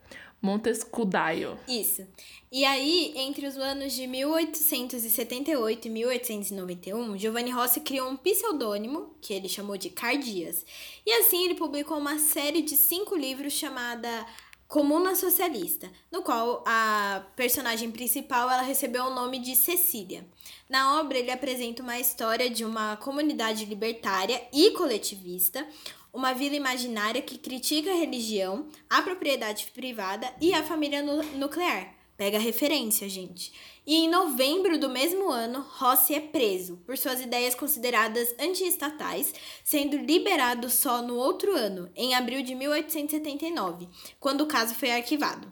[0.43, 1.58] Montescudaio.
[1.69, 2.06] Isso.
[2.52, 9.34] E aí, entre os anos de 1878 e 1891, Giovanni Rossi criou um pseudônimo, que
[9.34, 10.65] ele chamou de Cardias.
[11.06, 14.26] E assim ele publicou uma série de cinco livros chamada
[14.74, 20.28] Comuna Socialista, no qual a personagem principal ela recebeu o nome de Cecília.
[20.68, 25.64] Na obra, ele apresenta uma história de uma comunidade libertária e coletivista,
[26.12, 31.94] uma vila imaginária que critica a religião, a propriedade privada e a família nuclear.
[32.15, 33.52] Pega referência, gente.
[33.86, 39.97] E em novembro do mesmo ano, Rossi é preso por suas ideias consideradas anti-estatais, sendo
[39.97, 45.52] liberado só no outro ano, em abril de 1879, quando o caso foi arquivado.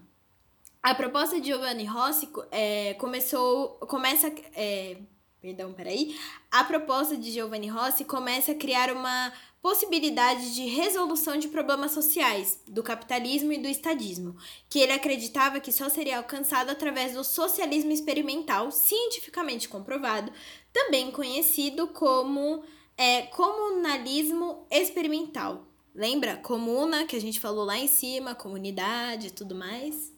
[0.81, 4.97] A proposta de Giovanni Rossi é, começou, começa, é,
[5.41, 6.17] perdão, peraí,
[6.49, 12.59] a proposta de Giovanni Rossi começa a criar uma possibilidade de resolução de problemas sociais
[12.67, 14.35] do capitalismo e do estadismo,
[14.69, 20.31] que ele acreditava que só seria alcançado através do socialismo experimental, cientificamente comprovado,
[20.73, 22.63] também conhecido como
[22.97, 25.67] é, comunalismo experimental.
[25.93, 26.37] Lembra?
[26.37, 30.11] Comuna, que a gente falou lá em cima, comunidade e tudo mais.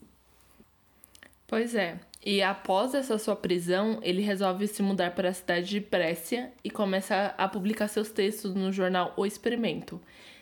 [1.48, 2.00] Pois é.
[2.26, 6.70] E após essa sua prisão, ele resolve se mudar para a cidade de Brescia e
[6.70, 10.00] começa a publicar seus textos no jornal O Experimento,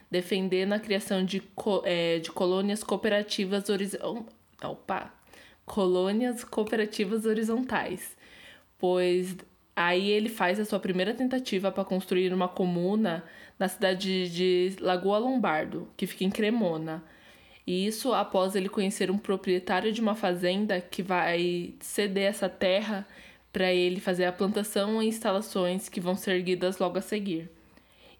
[0.10, 3.64] defendendo a criação de, co é, de colônias cooperativas.
[4.64, 5.12] Opa!
[5.66, 8.16] Colônias cooperativas horizontais.
[8.78, 9.36] Pois
[9.76, 13.24] aí ele faz a sua primeira tentativa para construir uma comuna
[13.58, 17.04] na cidade de Lagoa Lombardo, que fica em Cremona.
[17.72, 23.08] E isso após ele conhecer um proprietário de uma fazenda que vai ceder essa terra
[23.54, 27.50] para ele fazer a plantação e instalações que vão ser erguidas logo a seguir.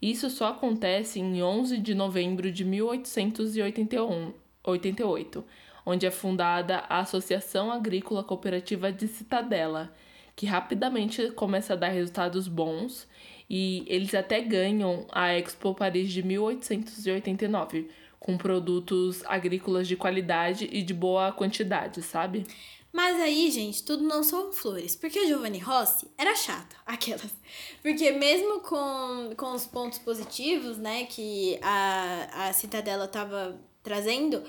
[0.02, 5.46] Isso só acontece em 11 de novembro de 1888,
[5.86, 9.94] onde é fundada a Associação Agrícola Cooperativa de Citadela,
[10.34, 13.06] que rapidamente começa a dar resultados bons
[13.50, 17.90] e eles até ganham a Expo Paris de 1889
[18.22, 22.46] com produtos agrícolas de qualidade e de boa quantidade, sabe?
[22.94, 24.96] Mas aí, gente, tudo não são flores.
[24.96, 27.34] Porque Giovanni Rossi era chato, aquelas.
[27.82, 34.44] Porque mesmo com, com os pontos positivos, né, que a, a Citadela tava trazendo,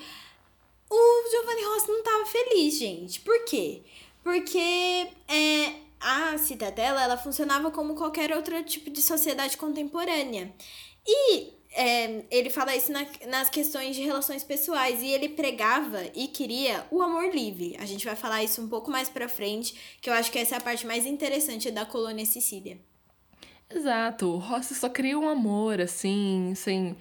[0.90, 3.20] o Giovanni Rossi não tava feliz, gente.
[3.20, 3.82] Por quê?
[4.22, 10.52] Porque é, a Citadela, ela funcionava como qualquer outro tipo de sociedade contemporânea.
[11.06, 16.28] E é, ele fala isso na, nas questões de relações pessoais e ele pregava e
[16.28, 17.76] queria o amor livre.
[17.78, 20.54] A gente vai falar isso um pouco mais pra frente, que eu acho que essa
[20.54, 22.78] é a parte mais interessante da colônia Sicília.
[23.70, 26.94] Exato, o Rossi só queria um amor, assim, sem,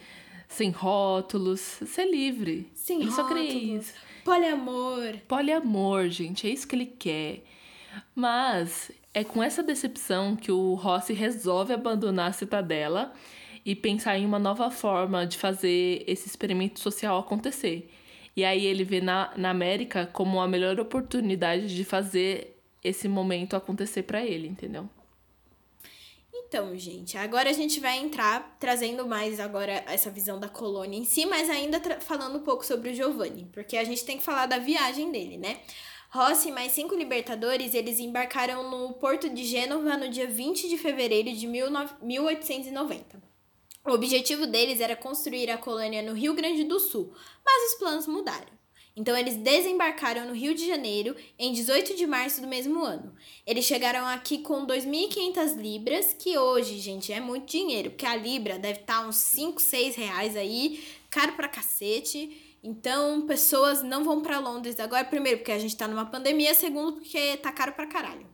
[0.48, 2.72] sem rótulos, ser livre.
[2.74, 3.30] Sem ele rótulos.
[3.30, 3.94] só queria isso.
[4.24, 5.18] Poliamor.
[5.28, 7.44] Poliamor, gente, é isso que ele quer.
[8.16, 13.14] Mas é com essa decepção que o Rossi resolve abandonar a citadela
[13.66, 17.90] e pensar em uma nova forma de fazer esse experimento social acontecer.
[18.36, 23.56] E aí ele vê na, na América como a melhor oportunidade de fazer esse momento
[23.56, 24.90] acontecer para ele, entendeu?
[26.34, 31.06] Então, gente, agora a gente vai entrar trazendo mais agora essa visão da colônia em
[31.06, 34.48] si, mas ainda falando um pouco sobre o Giovanni, porque a gente tem que falar
[34.48, 35.60] da viagem dele, né?
[36.10, 40.78] Rossi e mais cinco libertadores, eles embarcaram no porto de Gênova no dia 20 de
[40.78, 43.31] fevereiro de 1890.
[43.84, 47.14] O objetivo deles era construir a colônia no Rio Grande do Sul,
[47.44, 48.62] mas os planos mudaram.
[48.96, 53.16] Então eles desembarcaram no Rio de Janeiro em 18 de março do mesmo ano.
[53.48, 58.60] Eles chegaram aqui com 2.500 libras, que hoje, gente, é muito dinheiro, porque a libra
[58.60, 62.58] deve estar uns 5, 6 reais aí, caro pra cacete.
[62.64, 66.94] Então, pessoas não vão para Londres agora, primeiro porque a gente tá numa pandemia, segundo
[66.94, 68.28] porque tá caro pra caralho.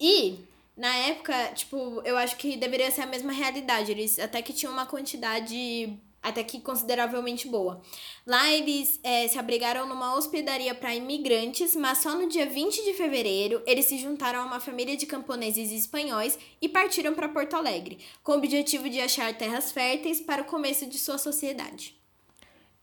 [0.00, 0.38] E
[0.76, 3.90] na época, tipo, eu acho que deveria ser a mesma realidade.
[3.90, 7.80] Eles até que tinham uma quantidade até que consideravelmente boa.
[8.26, 12.92] Lá eles é, se abrigaram numa hospedaria para imigrantes, mas só no dia 20 de
[12.92, 17.98] fevereiro eles se juntaram a uma família de camponeses espanhóis e partiram para Porto Alegre,
[18.22, 21.98] com o objetivo de achar terras férteis para o começo de sua sociedade.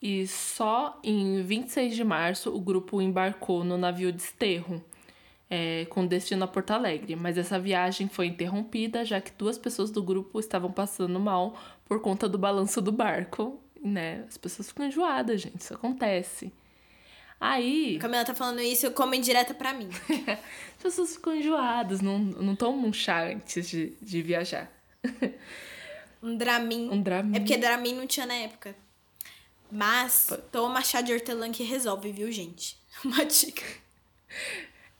[0.01, 4.83] E só em 26 de março o grupo embarcou no navio Desterro
[5.49, 9.89] é, com destino a Porto Alegre, mas essa viagem foi interrompida já que duas pessoas
[9.89, 14.25] do grupo estavam passando mal por conta do balanço do barco, né?
[14.27, 16.51] As pessoas ficam enjoadas, gente, isso acontece.
[17.39, 17.97] Aí.
[17.97, 19.89] A Camila tá falando isso como indireta para mim.
[20.75, 24.71] As pessoas ficam enjoadas, não, não tomam um chá antes de, de viajar.
[26.21, 26.89] Um Dramin.
[26.89, 27.37] Um Dramin.
[27.37, 28.75] É porque Dramin não tinha na época.
[29.71, 32.77] Mas toma chá de hortelã que resolve, viu, gente?
[33.05, 33.63] Uma dica.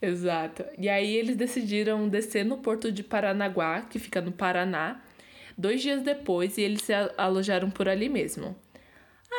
[0.01, 0.63] Exato.
[0.77, 5.01] E aí eles decidiram descer no porto de Paranaguá, que fica no Paraná,
[5.57, 8.55] dois dias depois, e eles se alojaram por ali mesmo.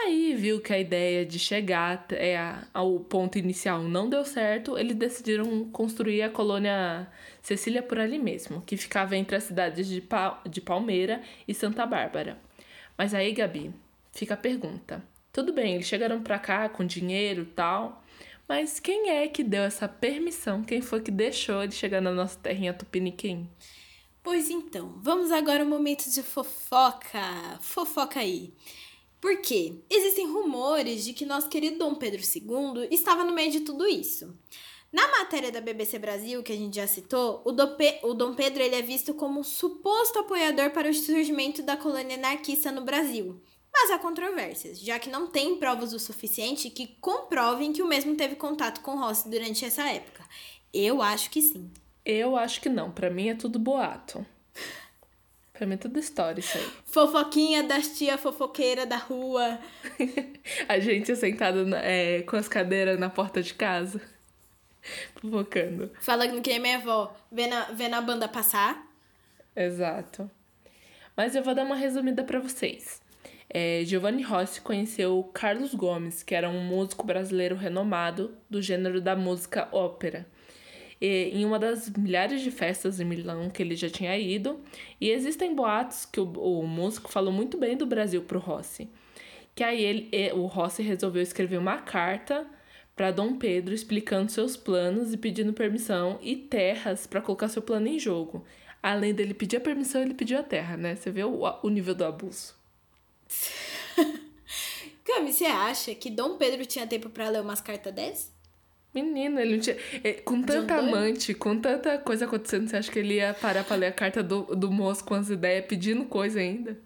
[0.05, 2.37] Aí viu que a ideia de chegar até
[2.75, 7.09] ao ponto inicial não deu certo, eles decidiram construir a colônia
[7.43, 11.87] Cecília por ali mesmo, que ficava entre as cidades de, pa de Palmeira e Santa
[11.87, 12.39] Bárbara.
[12.97, 13.73] Mas aí, Gabi,
[14.13, 15.03] fica a pergunta.
[15.33, 18.05] Tudo bem, eles chegaram pra cá com dinheiro e tal,
[18.49, 20.65] mas quem é que deu essa permissão?
[20.65, 23.49] Quem foi que deixou ele chegar na nossa terrinha tupiniquim?
[24.23, 27.59] Pois então, vamos agora ao momento de fofoca.
[27.61, 28.53] Fofoca aí.
[29.21, 29.75] Por quê?
[29.91, 34.35] Existem rumores de que nosso querido Dom Pedro II estava no meio de tudo isso.
[34.91, 37.51] Na matéria da BBC Brasil, que a gente já citou, o,
[38.09, 42.17] o Dom Pedro ele é visto como um suposto apoiador para o surgimento da colônia
[42.17, 43.39] anarquista no Brasil.
[43.81, 48.17] Mas há controvérsias, já que não tem provas o suficiente que comprovem que o mesmo
[48.17, 50.25] teve contato com Rossi durante essa época.
[50.75, 51.71] Eu acho que sim.
[52.05, 52.91] Eu acho que não.
[52.91, 54.27] Para mim é tudo boato.
[55.53, 56.69] Pra mim é tudo história isso aí.
[56.87, 59.61] Fofoquinha das tia fofoqueira da rua.
[60.69, 64.03] a gente sentada é, com as cadeiras na porta de casa.
[65.23, 65.93] Fofocando.
[66.01, 68.85] Falando que é minha avó, vendo a, vendo a banda passar.
[69.55, 70.29] Exato.
[71.17, 73.01] Mas eu vou dar uma resumida para vocês.
[73.51, 79.17] É, Giovanni Rossi conheceu Carlos Gomes, que era um músico brasileiro renomado do gênero da
[79.17, 80.27] música ópera.
[81.01, 84.61] E, em uma das milhares de festas em Milão que ele já tinha ido,
[85.01, 88.91] e existem boatos que o, o músico falou muito bem do Brasil pro Rossi.
[89.55, 92.47] Que aí ele, o Rossi resolveu escrever uma carta
[92.95, 97.87] para Dom Pedro explicando seus planos e pedindo permissão e terras para colocar seu plano
[97.87, 98.45] em jogo.
[98.83, 100.97] Além dele pedir a permissão, ele pediu a terra, né?
[100.97, 102.58] Você vê o, o nível do abuso.
[105.05, 108.31] Cami, você acha que Dom Pedro tinha tempo para ler umas cartas dessas?
[108.95, 109.77] Menino, ele não tinha.
[110.03, 113.77] É, com tanta amante, com tanta coisa acontecendo, você acha que ele ia parar pra
[113.77, 116.79] ler a carta do, do moço com as ideias pedindo coisa ainda?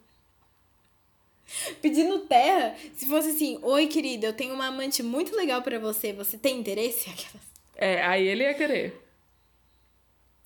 [1.80, 2.74] Pedindo terra?
[2.94, 6.58] Se fosse assim, oi querida, eu tenho uma amante muito legal para você, você tem
[6.58, 7.08] interesse?
[7.10, 7.46] Aquelas...
[7.76, 9.00] É, aí ele ia querer.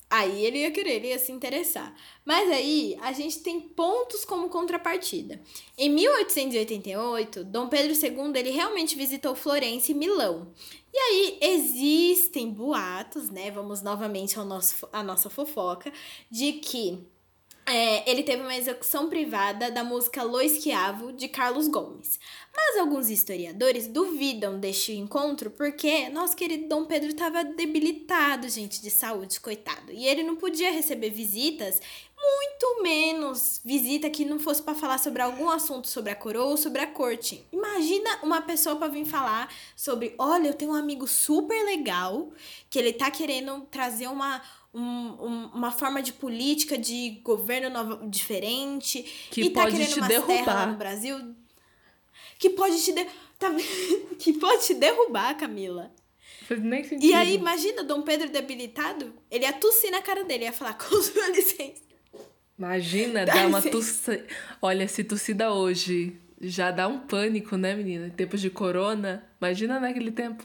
[0.09, 1.93] Aí ele ia querer, ele ia se interessar.
[2.23, 5.41] Mas aí a gente tem pontos como contrapartida.
[5.77, 10.53] Em 1888, Dom Pedro II ele realmente visitou Florença e Milão.
[10.93, 13.51] E aí existem boatos, né?
[13.51, 15.91] Vamos novamente ao nosso, à nossa fofoca,
[16.31, 17.05] de que
[17.69, 22.17] é, ele teve uma execução privada da música Lo Esquiavo, de Carlos Gomes.
[22.55, 28.89] Mas alguns historiadores duvidam deste encontro porque nosso querido Dom Pedro estava debilitado, gente, de
[28.89, 29.91] saúde, coitado.
[29.91, 31.81] E ele não podia receber visitas,
[32.17, 36.57] muito menos visita que não fosse para falar sobre algum assunto sobre a coroa ou
[36.57, 37.45] sobre a corte.
[37.51, 42.31] Imagina uma pessoa para vir falar sobre: olha, eu tenho um amigo super legal
[42.69, 44.41] que ele tá querendo trazer uma
[44.73, 49.01] um, um, uma forma de política de governo nova, diferente
[49.31, 50.71] que e tá pode querendo te umas derrubar.
[50.71, 51.35] no Brasil
[52.39, 53.05] que pode te de,
[53.39, 53.51] tá,
[54.19, 55.91] que pode te derrubar, Camila.
[56.49, 57.03] nem sentido.
[57.03, 61.01] E aí, imagina Dom Pedro debilitado, ele ia tossir na cara dele, ia falar, com
[61.01, 61.87] sua licença.
[62.57, 64.25] Imagina, dá, dá uma tossida.
[64.61, 68.07] Olha, se tossida hoje já dá um pânico, né, menina?
[68.07, 69.23] Em tempos de corona.
[69.39, 70.43] Imagina naquele tempo.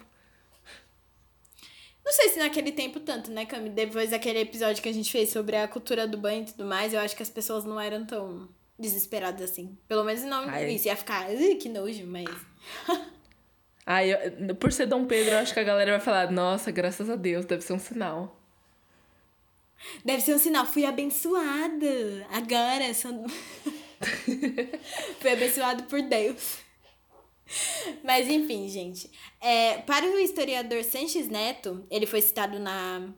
[2.05, 3.71] Não sei se naquele tempo tanto, né, Cami?
[3.71, 6.93] Depois daquele episódio que a gente fez sobre a cultura do banho e tudo mais,
[6.93, 8.49] eu acho que as pessoas não eram tão
[8.79, 9.79] desesperadas assim.
[9.87, 10.73] Pelo menos não Ai.
[10.73, 10.89] isso.
[10.89, 11.27] Ia ficar,
[11.61, 12.29] que nojo, mas.
[13.87, 17.11] Ai, eu, por ser Dom Pedro, eu acho que a galera vai falar, nossa, graças
[17.11, 18.39] a Deus, deve ser um sinal.
[20.05, 22.27] Deve ser um sinal, fui abençoada.
[22.31, 23.27] Agora, sou...
[25.21, 26.59] fui abençoado por Deus.
[28.03, 29.11] Mas enfim, gente.
[29.41, 33.09] É, para o historiador Sanches Neto, ele foi citado na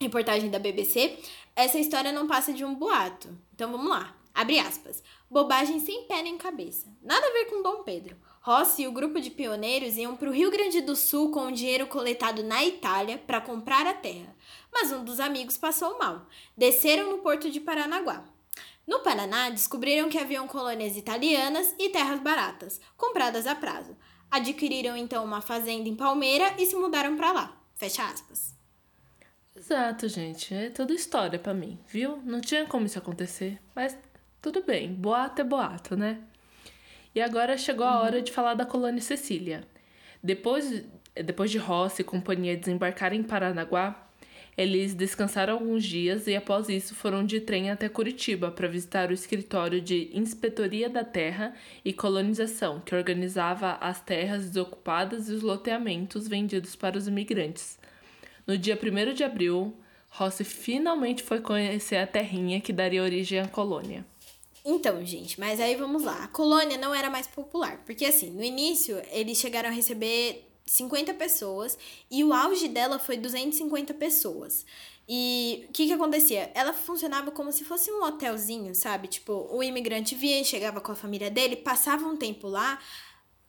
[0.00, 1.18] reportagem da BBC,
[1.56, 3.36] essa história não passa de um boato.
[3.54, 4.16] Então vamos lá.
[4.34, 5.02] Abre aspas.
[5.28, 6.86] Bobagem sem pé nem cabeça.
[7.02, 8.16] Nada a ver com Dom Pedro.
[8.40, 11.52] Rossi e o grupo de pioneiros iam para o Rio Grande do Sul com o
[11.52, 14.34] dinheiro coletado na Itália para comprar a terra.
[14.72, 16.26] Mas um dos amigos passou mal.
[16.56, 18.24] Desceram no porto de Paranaguá.
[18.88, 23.94] No Paraná, descobriram que haviam colônias italianas e terras baratas, compradas a prazo.
[24.30, 27.62] Adquiriram então uma fazenda em Palmeira e se mudaram para lá.
[27.76, 28.56] Fecha aspas.
[29.54, 30.54] Exato, gente.
[30.54, 32.16] É toda história para mim, viu?
[32.24, 33.94] Não tinha como isso acontecer, mas
[34.40, 34.94] tudo bem.
[34.94, 36.22] Boato é boato, né?
[37.14, 39.68] E agora chegou a hora de falar da colônia Cecília.
[40.22, 40.82] Depois,
[41.14, 44.07] depois de Rossi e companhia desembarcarem em Paranaguá,
[44.58, 49.14] eles descansaram alguns dias e, após isso, foram de trem até Curitiba para visitar o
[49.14, 51.54] escritório de Inspetoria da Terra
[51.84, 57.78] e Colonização, que organizava as terras desocupadas e os loteamentos vendidos para os imigrantes.
[58.44, 59.76] No dia 1 de abril,
[60.10, 64.04] Rossi finalmente foi conhecer a terrinha que daria origem à colônia.
[64.64, 66.24] Então, gente, mas aí vamos lá.
[66.24, 71.14] A colônia não era mais popular, porque assim, no início eles chegaram a receber 50
[71.14, 71.78] pessoas
[72.10, 74.66] e o auge dela foi 250 pessoas.
[75.08, 76.50] E o que que acontecia?
[76.54, 79.08] Ela funcionava como se fosse um hotelzinho, sabe?
[79.08, 82.78] Tipo, o imigrante via, chegava com a família dele, passava um tempo lá,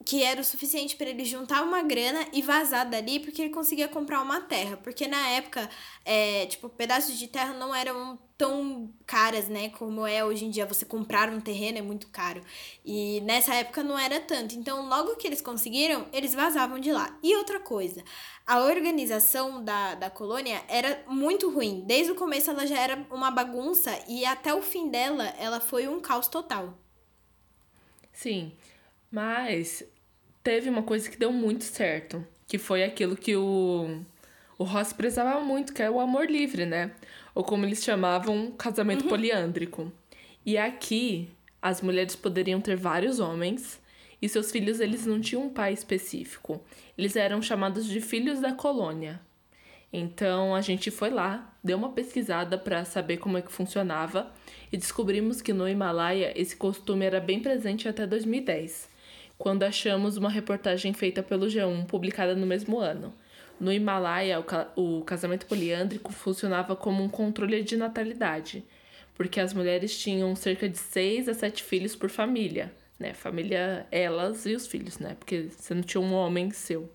[0.04, 3.86] que era o suficiente para ele juntar uma grana e vazar dali, porque ele conseguia
[3.86, 4.76] comprar uma terra.
[4.78, 5.68] Porque na época,
[6.04, 9.68] é, tipo, pedaços de terra não eram tão caras, né?
[9.68, 10.64] Como é hoje em dia.
[10.64, 12.40] Você comprar um terreno é muito caro.
[12.82, 14.54] E nessa época não era tanto.
[14.54, 17.18] Então, logo que eles conseguiram, eles vazavam de lá.
[17.22, 18.02] E outra coisa,
[18.46, 21.84] a organização da, da colônia era muito ruim.
[21.86, 25.86] Desde o começo ela já era uma bagunça e até o fim dela, ela foi
[25.86, 26.78] um caos total.
[28.12, 28.52] Sim.
[29.10, 29.84] Mas
[30.42, 34.00] teve uma coisa que deu muito certo, que foi aquilo que o,
[34.58, 36.92] o Ross precisava muito, que é o amor livre, né?
[37.34, 39.08] Ou como eles chamavam, casamento uhum.
[39.08, 39.92] poliândrico.
[40.44, 41.28] E aqui,
[41.60, 43.80] as mulheres poderiam ter vários homens
[44.20, 46.60] e seus filhos eles não tinham um pai específico.
[46.96, 49.20] Eles eram chamados de filhos da colônia.
[49.92, 54.30] Então a gente foi lá, deu uma pesquisada para saber como é que funcionava
[54.70, 58.88] e descobrimos que no Himalaia esse costume era bem presente até 2010,
[59.40, 63.10] quando achamos uma reportagem feita pelo G1 publicada no mesmo ano.
[63.58, 68.62] No Himalaia, o, ca o casamento poliândrico funcionava como um controle de natalidade,
[69.14, 73.14] porque as mulheres tinham cerca de 6 a 7 filhos por família, né?
[73.14, 75.16] Família, elas e os filhos, né?
[75.18, 76.90] Porque você não tinha um homem seu.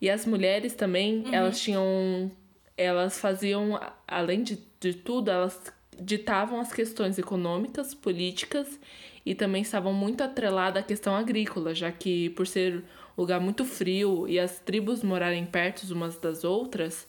[0.00, 1.32] E as mulheres também, uhum.
[1.32, 2.28] elas tinham.
[2.76, 8.80] Elas faziam, além de, de tudo, elas ditavam as questões econômicas, políticas
[9.24, 12.82] e também estavam muito atreladas à questão agrícola, já que por ser
[13.16, 17.06] lugar muito frio e as tribos morarem perto umas das outras,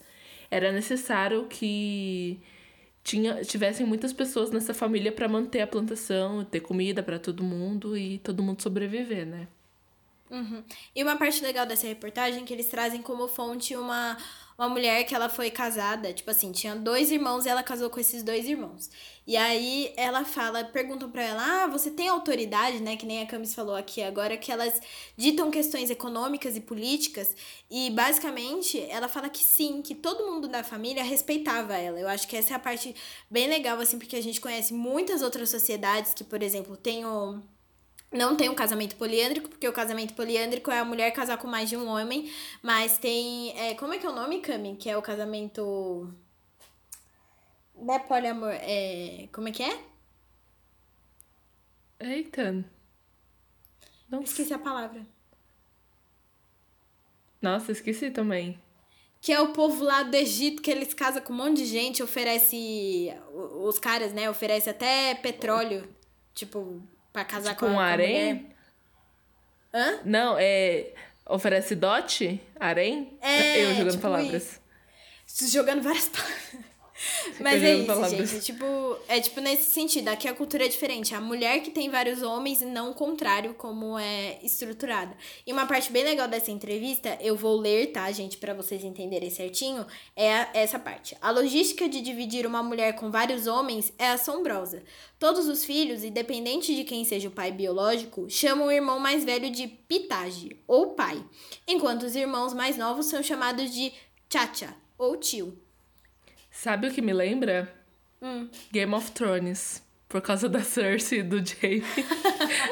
[0.51, 2.39] era necessário que
[3.03, 7.97] tinha, tivessem muitas pessoas nessa família para manter a plantação, ter comida para todo mundo
[7.97, 9.47] e todo mundo sobreviver, né?
[10.29, 10.63] Uhum.
[10.95, 14.17] E uma parte legal dessa reportagem é que eles trazem como fonte uma,
[14.57, 17.99] uma mulher que ela foi casada, tipo assim, tinha dois irmãos e ela casou com
[17.99, 18.89] esses dois irmãos.
[19.25, 23.25] E aí ela fala, perguntam para ela: "Ah, você tem autoridade, né, que nem a
[23.25, 24.81] Camis falou aqui agora que elas
[25.17, 27.35] ditam questões econômicas e políticas?"
[27.69, 31.99] E basicamente ela fala que sim, que todo mundo da família respeitava ela.
[31.99, 32.95] Eu acho que essa é a parte
[33.29, 37.41] bem legal assim, porque a gente conhece muitas outras sociedades que, por exemplo, tem o
[38.13, 41.69] não tem um casamento poliândrico, porque o casamento poliândrico é a mulher casar com mais
[41.69, 43.57] de um homem, mas tem.
[43.57, 44.75] É, como é que é o nome, Cami?
[44.75, 46.13] Que é o casamento.
[47.75, 48.53] Não é poliamor.
[48.53, 49.83] É, como é que é?
[51.99, 52.63] Eita.
[54.09, 54.21] Não...
[54.21, 55.05] Esqueci a palavra.
[57.41, 58.61] Nossa, esqueci também.
[59.19, 62.03] Que é o povo lá do Egito, que eles casam com um monte de gente,
[62.03, 63.09] oferece.
[63.33, 64.29] Os caras, né?
[64.29, 65.87] Oferece até petróleo.
[66.33, 66.81] Tipo,
[67.13, 68.47] Pra casar tipo com, um harém?
[69.73, 69.99] Hã?
[70.03, 70.87] Não, é.
[71.27, 72.41] Oferece dote?
[72.59, 73.17] Harém?
[73.21, 74.59] É, Eu jogando tipo palavras.
[75.27, 75.47] Isso.
[75.51, 76.72] Jogando várias palavras.
[77.39, 78.39] Mas é isso, gente.
[78.41, 80.09] Tipo, é tipo nesse sentido.
[80.09, 81.15] Aqui a cultura é diferente.
[81.15, 85.15] A mulher que tem vários homens e não o contrário, como é estruturada.
[85.45, 89.29] E uma parte bem legal dessa entrevista, eu vou ler, tá, gente, para vocês entenderem
[89.29, 89.85] certinho,
[90.15, 91.17] é essa parte.
[91.21, 94.83] A logística de dividir uma mulher com vários homens é assombrosa.
[95.19, 99.49] Todos os filhos, independente de quem seja o pai biológico, chamam o irmão mais velho
[99.49, 101.23] de pitage, ou pai,
[101.67, 103.93] enquanto os irmãos mais novos são chamados de
[104.29, 105.62] chacha, ou tio.
[106.53, 107.67] Sabe o que me lembra?
[108.21, 108.47] Hum.
[108.71, 109.83] Game of Thrones.
[110.07, 111.83] Por causa da Cersei e do Jaime.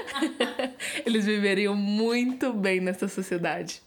[1.03, 3.82] Eles viveriam muito bem nessa sociedade.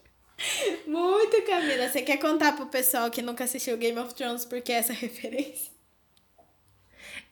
[0.85, 1.89] Muito, Camila.
[1.89, 5.73] Você quer contar pro pessoal que nunca assistiu Game of Thrones por que essa referência?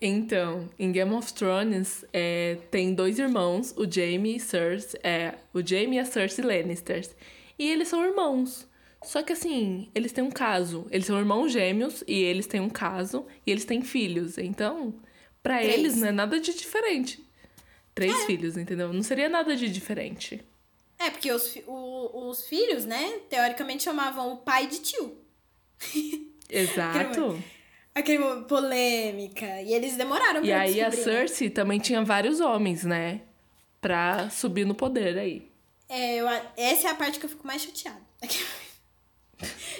[0.00, 5.66] Então, em Game of Thrones, é, tem dois irmãos, o Jaime e Cersei, é, o
[5.66, 7.10] Jaime e a Cersei Lannisters.
[7.58, 8.68] E eles são irmãos.
[9.04, 10.86] Só que assim, eles têm um caso.
[10.90, 14.38] Eles são irmãos gêmeos e eles têm um caso e eles têm filhos.
[14.38, 14.94] Então,
[15.42, 17.24] para eles não é nada de diferente.
[17.94, 18.26] Três é.
[18.26, 18.92] filhos, entendeu?
[18.92, 20.42] Não seria nada de diferente.
[20.98, 25.18] É, porque os, o, os filhos, né, teoricamente chamavam o pai de tio.
[26.48, 27.40] Exato.
[27.94, 29.62] Aquele, aquele polêmica.
[29.62, 30.96] E eles demoraram pra E aí a né?
[30.96, 33.22] Cersei também tinha vários homens, né?
[33.80, 35.50] Pra subir no poder aí.
[35.88, 38.00] É, eu, essa é a parte que eu fico mais chateada.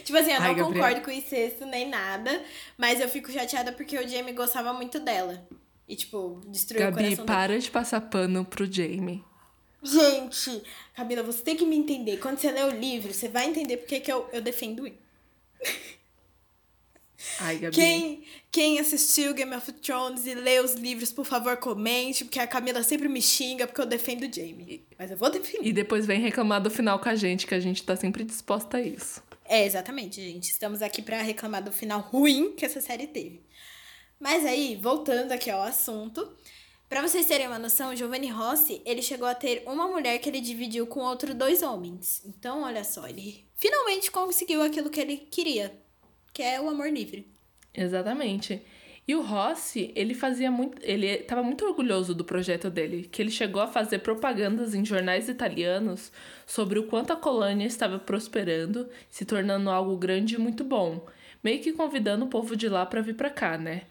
[0.03, 2.43] tipo assim, eu não Ai, concordo com o incesto nem nada,
[2.77, 5.47] mas eu fico chateada porque o Jamie gostava muito dela.
[5.89, 7.61] E, tipo, destruiu Gabi, o coração para dele.
[7.61, 9.25] de passar pano pro Jamie.
[9.83, 10.63] Gente,
[10.95, 12.19] Camila, você tem que me entender.
[12.19, 14.99] Quando você lê o livro, você vai entender porque que eu, eu defendo ele.
[17.41, 17.75] Ai, Gabi.
[17.75, 22.47] Quem, quem assistiu Game of Thrones e lê os livros, por favor, comente, porque a
[22.47, 24.85] Camila sempre me xinga porque eu defendo o Jamie.
[24.99, 25.67] Mas eu vou defender.
[25.67, 28.77] E depois vem reclamar do final com a gente, que a gente tá sempre disposta
[28.77, 29.23] a isso.
[29.45, 30.51] É, exatamente, gente.
[30.51, 33.43] Estamos aqui para reclamar do final ruim que essa série teve.
[34.19, 36.33] Mas aí, voltando aqui ao assunto,
[36.89, 40.41] para vocês terem uma noção, Giovanni Rossi, ele chegou a ter uma mulher que ele
[40.41, 42.23] dividiu com outros dois homens.
[42.25, 45.75] Então, olha só, ele finalmente conseguiu aquilo que ele queria,
[46.33, 47.27] que é o amor livre.
[47.75, 48.63] Exatamente.
[49.07, 53.31] E o Rossi, ele fazia muito, ele estava muito orgulhoso do projeto dele, que ele
[53.31, 56.13] chegou a fazer propagandas em jornais italianos
[56.47, 61.05] sobre o quanto a colônia estava prosperando, se tornando algo grande e muito bom,
[61.43, 63.83] meio que convidando o povo de lá para vir para cá, né?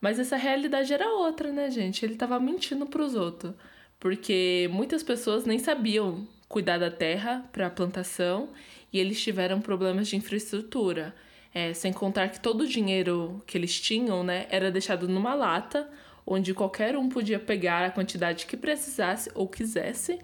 [0.00, 2.04] Mas essa realidade era outra, né, gente?
[2.04, 3.54] Ele estava mentindo para os outros,
[3.98, 8.50] porque muitas pessoas nem sabiam cuidar da terra para plantação
[8.92, 11.14] e eles tiveram problemas de infraestrutura.
[11.52, 15.90] É, sem contar que todo o dinheiro que eles tinham, né, era deixado numa lata,
[16.24, 20.20] onde qualquer um podia pegar a quantidade que precisasse ou quisesse,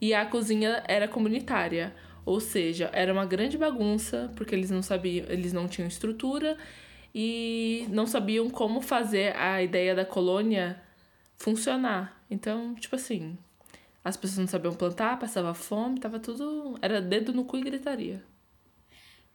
[0.00, 5.26] e a cozinha era comunitária, Ou seja, era uma grande bagunça, porque eles não sabiam,
[5.28, 6.56] eles não tinham estrutura
[7.14, 10.80] e não sabiam como fazer a ideia da colônia
[11.36, 12.22] funcionar.
[12.30, 13.36] Então, tipo assim,
[14.04, 16.78] as pessoas não sabiam plantar, passava fome, tava tudo.
[16.82, 18.22] Era dedo no cu e gritaria.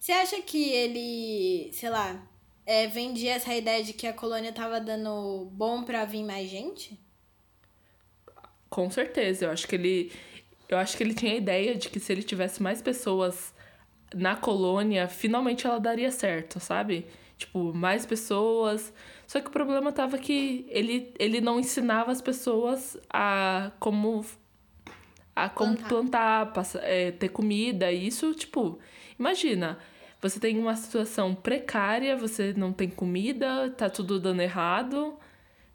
[0.06, 2.24] Você acha que ele, sei lá,
[2.64, 6.96] é, vendia essa ideia de que a colônia tava dando bom pra vir mais gente?
[8.70, 10.12] Com certeza, eu acho que ele.
[10.68, 13.52] Eu acho que ele tinha a ideia de que se ele tivesse mais pessoas
[14.14, 17.04] na colônia, finalmente ela daria certo, sabe?
[17.36, 18.92] Tipo, mais pessoas.
[19.26, 24.24] Só que o problema tava que ele, ele não ensinava as pessoas a como
[25.34, 27.90] a como plantar, plantar é, ter comida.
[27.90, 28.78] E isso, tipo,
[29.18, 29.76] imagina,
[30.28, 35.16] você tem uma situação precária, você não tem comida, tá tudo dando errado.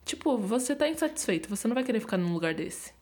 [0.04, 2.94] Tipo, você tá insatisfeito, você não vai querer ficar num lugar desse.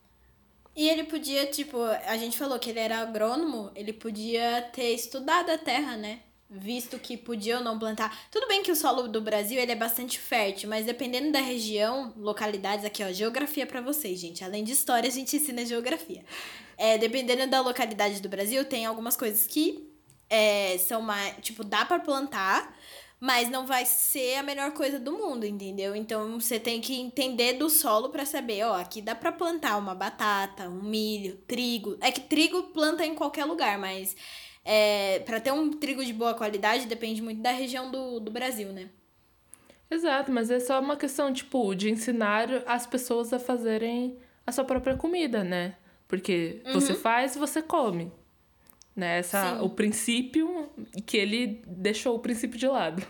[0.76, 5.50] E ele podia, tipo, a gente falou que ele era agrônomo, ele podia ter estudado
[5.50, 6.20] a terra, né?
[6.50, 8.28] Visto que podia ou não plantar.
[8.32, 12.14] Tudo bem que o solo do Brasil ele é bastante fértil, mas dependendo da região,
[12.18, 14.44] localidades, aqui ó, geografia para vocês, gente.
[14.44, 16.24] Além de história, a gente ensina geografia.
[16.78, 19.89] É, dependendo da localidade do Brasil, tem algumas coisas que
[20.30, 21.36] é, são mais.
[21.42, 22.76] Tipo, dá para plantar,
[23.20, 25.96] mas não vai ser a melhor coisa do mundo, entendeu?
[25.96, 29.96] Então você tem que entender do solo para saber, ó, aqui dá para plantar uma
[29.96, 31.98] batata, um milho, trigo.
[32.00, 34.16] É que trigo planta em qualquer lugar, mas
[34.64, 38.72] é, para ter um trigo de boa qualidade depende muito da região do, do Brasil,
[38.72, 38.90] né?
[39.92, 44.64] Exato, mas é só uma questão, tipo, de ensinar as pessoas a fazerem a sua
[44.64, 45.76] própria comida, né?
[46.08, 46.74] Porque uhum.
[46.74, 48.12] você faz você come.
[49.00, 49.20] Né?
[49.20, 50.70] Essa, o princípio
[51.06, 53.06] que ele deixou o princípio de lado.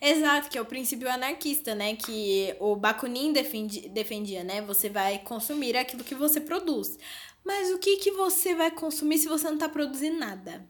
[0.00, 1.96] Exato, que é o princípio anarquista, né?
[1.96, 4.62] Que o Bakunin defendi, defendia, né?
[4.62, 6.98] Você vai consumir aquilo que você produz.
[7.44, 10.66] Mas o que, que você vai consumir se você não tá produzindo nada?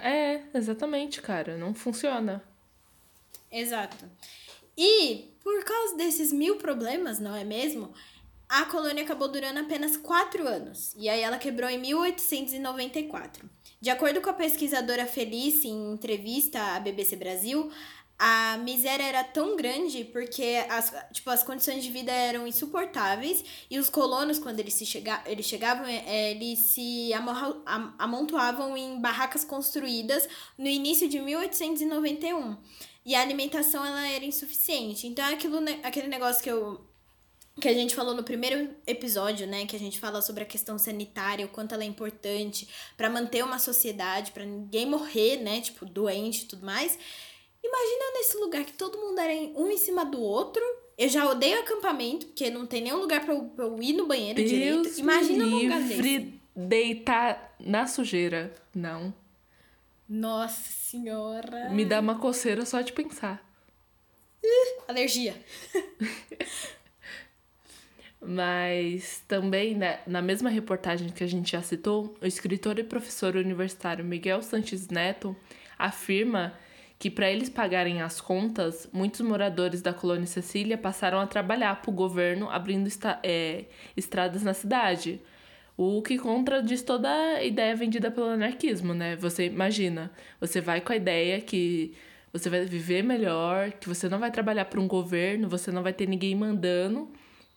[0.00, 1.56] É, exatamente, cara.
[1.56, 2.42] Não funciona.
[3.50, 4.04] Exato.
[4.76, 7.92] E por causa desses mil problemas, não é mesmo?
[8.48, 13.48] A colônia acabou durando apenas quatro anos, e aí ela quebrou em 1894.
[13.80, 17.70] De acordo com a pesquisadora Felice, em entrevista à BBC Brasil,
[18.18, 23.78] a miséria era tão grande porque as, tipo, as condições de vida eram insuportáveis e
[23.78, 27.10] os colonos, quando eles, se chega, eles chegavam, é, eles se
[27.98, 32.56] amontoavam em barracas construídas no início de 1891.
[33.04, 35.06] E a alimentação ela era insuficiente.
[35.06, 36.80] Então, é aquilo, aquele negócio que eu
[37.60, 40.76] que a gente falou no primeiro episódio, né, que a gente fala sobre a questão
[40.76, 45.84] sanitária, o quanto ela é importante para manter uma sociedade, para ninguém morrer, né, tipo,
[45.86, 46.98] doente e tudo mais.
[47.62, 50.62] Imagina nesse lugar que todo mundo era um em cima do outro.
[50.98, 54.36] Eu já odeio acampamento, porque não tem nenhum lugar pra eu, eu ir no banheiro
[54.36, 55.00] Deus direito.
[55.00, 56.40] Imagina um lugar desse.
[56.54, 58.52] deitar na sujeira.
[58.74, 59.14] Não.
[60.08, 61.70] Nossa senhora.
[61.70, 63.42] Me dá uma coceira só de pensar.
[64.86, 65.34] alergia.
[68.26, 73.36] Mas também, né, na mesma reportagem que a gente já citou, o escritor e professor
[73.36, 75.36] universitário Miguel Sanches Neto
[75.78, 76.54] afirma
[76.98, 81.90] que para eles pagarem as contas, muitos moradores da colônia Cecília passaram a trabalhar para
[81.90, 82.88] o governo abrindo
[83.22, 83.64] é,
[83.96, 85.20] estradas na cidade.
[85.76, 89.16] O que contradiz toda a ideia vendida pelo anarquismo, né?
[89.16, 90.10] Você imagina,
[90.40, 91.94] você vai com a ideia que
[92.32, 95.92] você vai viver melhor, que você não vai trabalhar para um governo, você não vai
[95.92, 97.10] ter ninguém mandando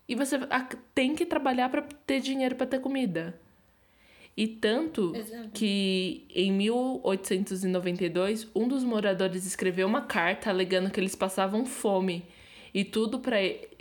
[0.07, 0.39] e você
[0.95, 3.37] tem que trabalhar para ter dinheiro para ter comida.
[4.35, 5.49] E tanto Exato.
[5.49, 12.23] que em 1892, um dos moradores escreveu uma carta alegando que eles passavam fome.
[12.71, 13.37] E tudo, pra,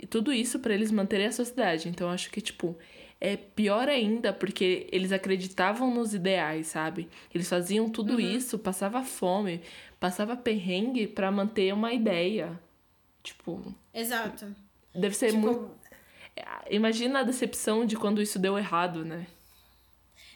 [0.09, 1.87] tudo isso para eles manterem a sociedade.
[1.87, 2.75] Então, acho que, tipo,
[3.21, 7.07] é pior ainda porque eles acreditavam nos ideais, sabe?
[7.33, 8.19] Eles faziam tudo uhum.
[8.19, 9.61] isso, passava fome,
[9.99, 12.59] passava perrengue para manter uma ideia.
[13.21, 13.61] Tipo.
[13.93, 14.47] Exato.
[14.95, 15.86] Deve ser tipo, muito
[16.69, 19.27] Imagina a decepção de quando isso deu errado, né?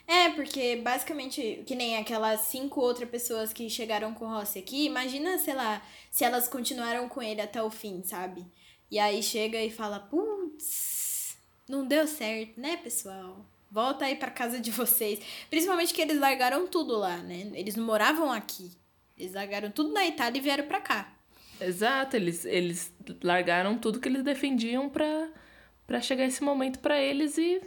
[0.07, 4.85] É, porque basicamente, que nem aquelas cinco outras pessoas que chegaram com o Rossi aqui,
[4.85, 8.45] imagina, sei lá, se elas continuaram com ele até o fim, sabe?
[8.89, 11.37] E aí chega e fala, putz,
[11.67, 13.45] não deu certo, né, pessoal?
[13.71, 15.19] Volta aí pra casa de vocês.
[15.49, 17.49] Principalmente que eles largaram tudo lá, né?
[17.53, 18.69] Eles não moravam aqui.
[19.17, 21.13] Eles largaram tudo na Itália e vieram pra cá.
[21.61, 22.91] Exato, eles, eles
[23.23, 25.29] largaram tudo que eles defendiam pra
[25.91, 27.61] para chegar esse momento para eles e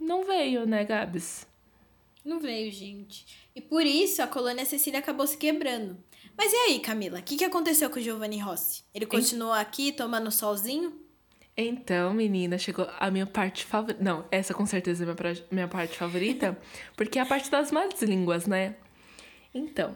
[0.00, 1.46] não veio, né, Gabs?
[2.24, 3.24] Não veio, gente.
[3.54, 5.96] E por isso a colônia Cecília acabou se quebrando.
[6.36, 7.20] Mas e aí, Camila?
[7.20, 8.82] O que, que aconteceu com o Giovanni Rossi?
[8.92, 11.00] Ele continuou aqui tomando solzinho?
[11.56, 14.02] Então, menina, chegou a minha parte favorita.
[14.02, 15.32] Não, essa com certeza é minha, pra...
[15.48, 16.58] minha parte favorita,
[16.96, 18.74] porque é a parte das más línguas, né?
[19.54, 19.94] Então,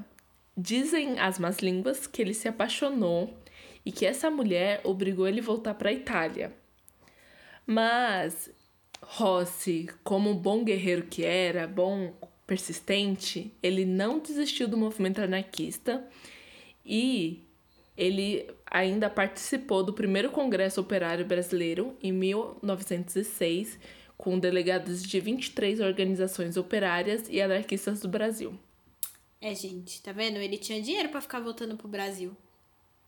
[0.56, 3.36] dizem as más línguas que ele se apaixonou
[3.84, 6.54] e que essa mulher obrigou ele a voltar para Itália.
[7.66, 8.48] Mas
[9.02, 12.14] Rossi, como bom guerreiro que era, bom
[12.46, 16.06] persistente, ele não desistiu do movimento anarquista
[16.84, 17.42] e
[17.96, 23.78] ele ainda participou do primeiro Congresso Operário Brasileiro em 1906,
[24.16, 28.58] com delegados de 23 organizações operárias e anarquistas do Brasil.
[29.40, 30.38] É, gente, tá vendo?
[30.38, 32.36] Ele tinha dinheiro para ficar voltando pro Brasil.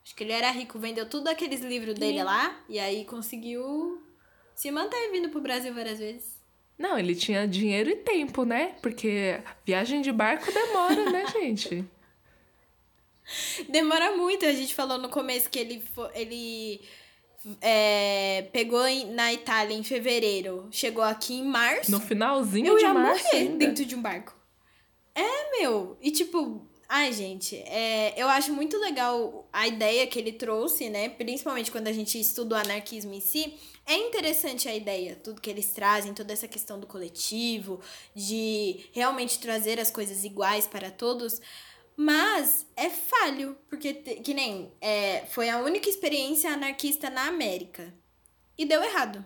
[0.02, 4.00] Acho que ele era rico, vendeu tudo aqueles livros dele lá e aí conseguiu
[4.58, 6.36] se manter vindo pro Brasil várias vezes.
[6.76, 8.74] Não, ele tinha dinheiro e tempo, né?
[8.82, 11.84] Porque viagem de barco demora, né, gente?
[13.68, 14.44] Demora muito.
[14.44, 15.80] A gente falou no começo que ele,
[16.12, 16.80] ele
[17.60, 18.82] é, pegou
[19.12, 21.92] na Itália em fevereiro, chegou aqui em março.
[21.92, 23.28] No finalzinho eu de março.
[23.32, 24.36] Eu ia morrer dentro de um barco.
[25.14, 25.96] É, meu.
[26.00, 31.08] E tipo, ai, gente, é, eu acho muito legal a ideia que ele trouxe, né?
[31.08, 33.54] Principalmente quando a gente estuda o anarquismo em si.
[33.88, 37.80] É interessante a ideia, tudo que eles trazem, toda essa questão do coletivo,
[38.14, 41.40] de realmente trazer as coisas iguais para todos.
[41.96, 47.94] Mas é falho, porque, que nem, é, foi a única experiência anarquista na América.
[48.58, 49.24] E deu errado.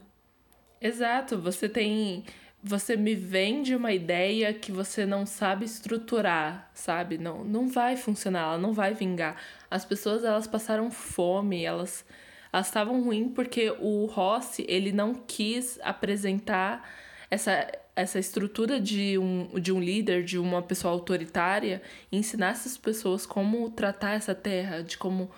[0.80, 2.24] Exato, você tem.
[2.62, 7.18] Você me vende uma ideia que você não sabe estruturar, sabe?
[7.18, 9.42] Não, não vai funcionar, ela não vai vingar.
[9.68, 12.04] As pessoas, elas passaram fome, elas
[12.52, 16.86] elas estavam ruins porque o Rossi, ele não quis apresentar
[17.30, 21.80] essa, essa estrutura de um, de um líder, de uma pessoa autoritária,
[22.10, 25.30] e ensinar essas pessoas como tratar essa terra, de como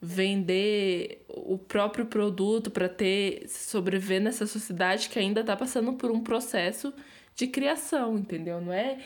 [0.00, 6.20] vender o próprio produto para ter sobreviver nessa sociedade que ainda está passando por um
[6.20, 6.92] processo
[7.36, 8.60] de criação, entendeu?
[8.60, 8.98] Não é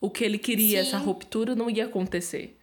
[0.00, 0.88] o que ele queria, Sim.
[0.88, 2.56] essa ruptura não ia acontecer.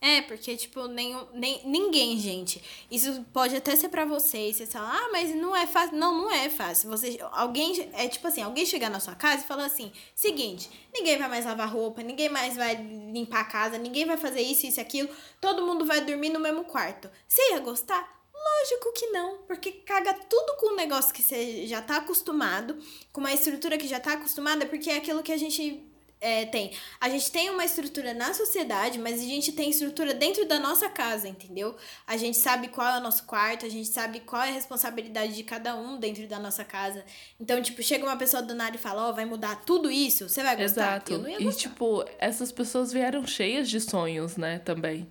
[0.00, 2.62] É, porque, tipo, nem, nem, ninguém, gente.
[2.88, 4.54] Isso pode até ser para vocês.
[4.56, 5.96] Você fala, ah, mas não é fácil.
[5.96, 6.88] Não, não é fácil.
[6.90, 11.18] Você, alguém, é tipo assim, alguém chegar na sua casa e falar assim: seguinte, ninguém
[11.18, 12.76] vai mais lavar roupa, ninguém mais vai
[13.12, 15.08] limpar a casa, ninguém vai fazer isso, isso aquilo.
[15.40, 17.10] Todo mundo vai dormir no mesmo quarto.
[17.26, 18.16] Você ia gostar?
[18.32, 22.78] Lógico que não, porque caga tudo com um negócio que você já tá acostumado,
[23.12, 25.87] com uma estrutura que já tá acostumada, porque é aquilo que a gente
[26.20, 26.72] é, tem.
[27.00, 30.88] A gente tem uma estrutura na sociedade, mas a gente tem estrutura dentro da nossa
[30.88, 31.76] casa, entendeu?
[32.06, 35.34] A gente sabe qual é o nosso quarto, a gente sabe qual é a responsabilidade
[35.34, 37.04] de cada um dentro da nossa casa.
[37.38, 40.28] Então, tipo, chega uma pessoa do nada e fala, ó, oh, vai mudar tudo isso,
[40.28, 40.96] você vai gostar?
[40.96, 41.12] Exato.
[41.12, 41.50] Eu não ia gostar.
[41.50, 45.06] E, tipo, essas pessoas vieram cheias de sonhos, né, também.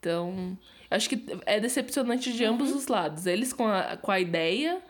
[0.00, 0.58] Então,
[0.90, 2.76] acho que é decepcionante de ambos uhum.
[2.76, 3.26] os lados.
[3.26, 4.82] Eles com a, com a ideia,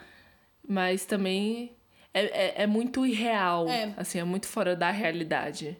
[0.66, 1.75] mas também
[2.16, 3.92] é, é, é muito irreal, é.
[3.96, 5.76] assim, é muito fora da realidade.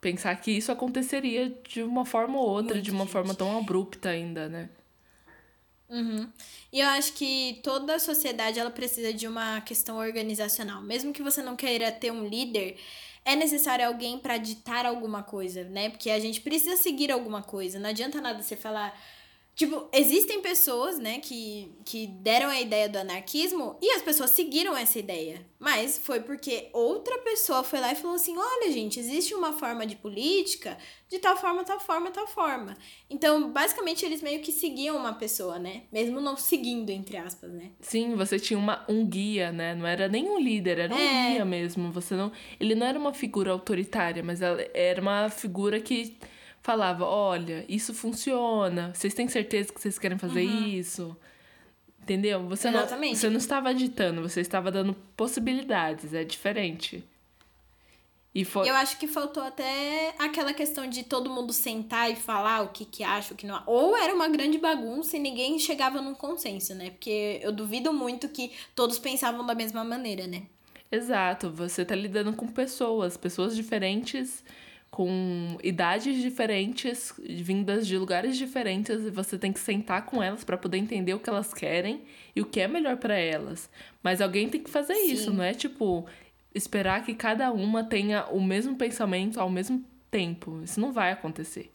[0.00, 3.12] Pensar que isso aconteceria de uma forma ou outra, muito de uma gente.
[3.12, 4.70] forma tão abrupta ainda, né?
[5.88, 6.30] Uhum.
[6.72, 10.82] E eu acho que toda a sociedade ela precisa de uma questão organizacional.
[10.82, 12.76] Mesmo que você não queira ter um líder,
[13.24, 15.90] é necessário alguém para ditar alguma coisa, né?
[15.90, 17.80] Porque a gente precisa seguir alguma coisa.
[17.80, 18.96] Não adianta nada você falar
[19.58, 24.76] Tipo, existem pessoas, né, que, que deram a ideia do anarquismo e as pessoas seguiram
[24.76, 25.44] essa ideia.
[25.58, 29.84] Mas foi porque outra pessoa foi lá e falou assim: olha, gente, existe uma forma
[29.84, 30.78] de política
[31.08, 32.76] de tal forma, tal forma, tal forma.
[33.10, 35.82] Então, basicamente, eles meio que seguiam uma pessoa, né?
[35.90, 37.72] Mesmo não seguindo, entre aspas, né?
[37.80, 39.74] Sim, você tinha uma, um guia, né?
[39.74, 41.32] Não era nem um líder, era um é...
[41.32, 41.90] guia mesmo.
[41.90, 42.30] Você não.
[42.60, 46.16] Ele não era uma figura autoritária, mas ela era uma figura que
[46.62, 50.66] falava: olha, isso funciona, vocês têm certeza que vocês querem fazer uhum.
[50.66, 51.16] isso?
[52.02, 52.46] Entendeu?
[52.48, 53.12] Você Exatamente.
[53.12, 57.04] não, você não estava ditando, você estava dando possibilidades, é diferente.
[58.34, 58.68] E foi...
[58.68, 62.84] Eu acho que faltou até aquela questão de todo mundo sentar e falar o que,
[62.84, 63.62] que acha, o que não.
[63.66, 66.90] Ou era uma grande bagunça e ninguém chegava num consenso, né?
[66.90, 70.44] Porque eu duvido muito que todos pensavam da mesma maneira, né?
[70.90, 74.42] Exato, você tá lidando com pessoas, pessoas diferentes
[74.98, 80.58] com idades diferentes, vindas de lugares diferentes, e você tem que sentar com elas para
[80.58, 82.02] poder entender o que elas querem
[82.34, 83.70] e o que é melhor para elas.
[84.02, 85.12] Mas alguém tem que fazer Sim.
[85.12, 86.04] isso, não é tipo
[86.52, 90.60] esperar que cada uma tenha o mesmo pensamento ao mesmo tempo.
[90.64, 91.72] Isso não vai acontecer.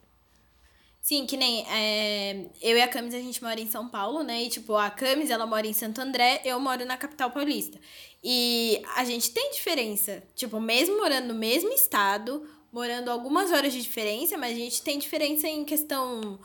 [1.00, 4.44] Sim, que nem é, eu e a Camis, a gente mora em São Paulo, né?
[4.44, 7.80] E, tipo, a Camis, ela mora em Santo André, eu moro na capital paulista.
[8.22, 10.22] E a gente tem diferença.
[10.36, 14.98] Tipo, mesmo morando no mesmo estado, morando algumas horas de diferença, mas a gente tem
[14.98, 16.40] diferença em questão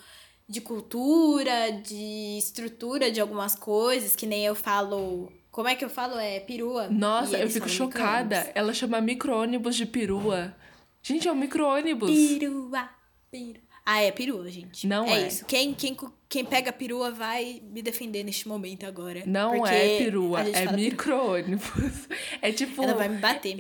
[0.47, 5.33] de cultura, de estrutura de algumas coisas, que nem eu falo.
[5.51, 6.19] Como é que eu falo?
[6.19, 6.89] É perua.
[6.89, 8.51] Nossa, eu fico chocada.
[8.55, 10.55] Ela chama micro-ônibus de perua.
[11.03, 12.11] Gente, é um micro-ônibus.
[12.11, 12.89] Perua,
[13.31, 13.69] perua.
[13.85, 14.87] Ah, é perua, gente.
[14.87, 15.23] Não é.
[15.23, 15.29] é.
[15.29, 15.47] isso.
[15.47, 15.97] Quem, quem,
[16.29, 19.23] quem pega perua vai me defender neste momento agora.
[19.27, 22.07] Não é perua, é micro-ônibus.
[22.43, 22.83] É tipo.
[22.83, 23.57] Ela vai me bater.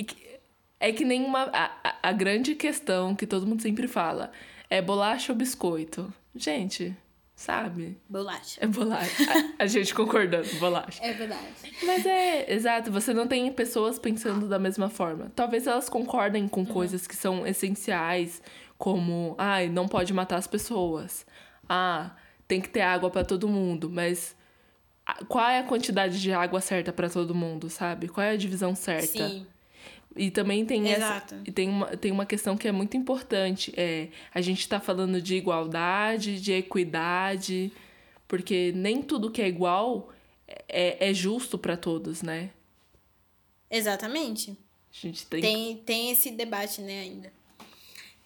[0.80, 1.42] É que nem uma.
[1.52, 1.70] A,
[2.02, 4.30] a- grande questão que todo mundo sempre fala
[4.70, 6.12] é bolacha ou biscoito.
[6.36, 6.96] Gente,
[7.34, 7.96] sabe?
[8.08, 8.60] Bolacha.
[8.62, 9.24] É bolacha.
[9.58, 11.02] A, a gente concordando, bolacha.
[11.02, 11.42] É verdade.
[11.82, 15.32] Mas é, exato, você não tem pessoas pensando da mesma forma.
[15.34, 18.40] Talvez elas concordem com coisas que são essenciais,
[18.76, 21.26] como, ai, não pode matar as pessoas.
[21.68, 22.12] Ah,
[22.46, 24.36] tem que ter água pra todo mundo, mas
[25.26, 28.08] qual é a quantidade de água certa pra todo mundo, sabe?
[28.08, 29.06] Qual é a divisão certa?
[29.28, 29.46] Sim.
[30.18, 31.36] E também tem Exato.
[31.36, 31.44] essa.
[31.46, 33.72] E tem uma, tem uma questão que é muito importante.
[33.76, 37.72] É, a gente está falando de igualdade, de equidade,
[38.26, 40.10] porque nem tudo que é igual
[40.68, 42.50] é, é justo para todos, né?
[43.70, 44.50] Exatamente.
[44.50, 45.40] A gente tem.
[45.40, 47.32] Tem, tem esse debate, né, ainda.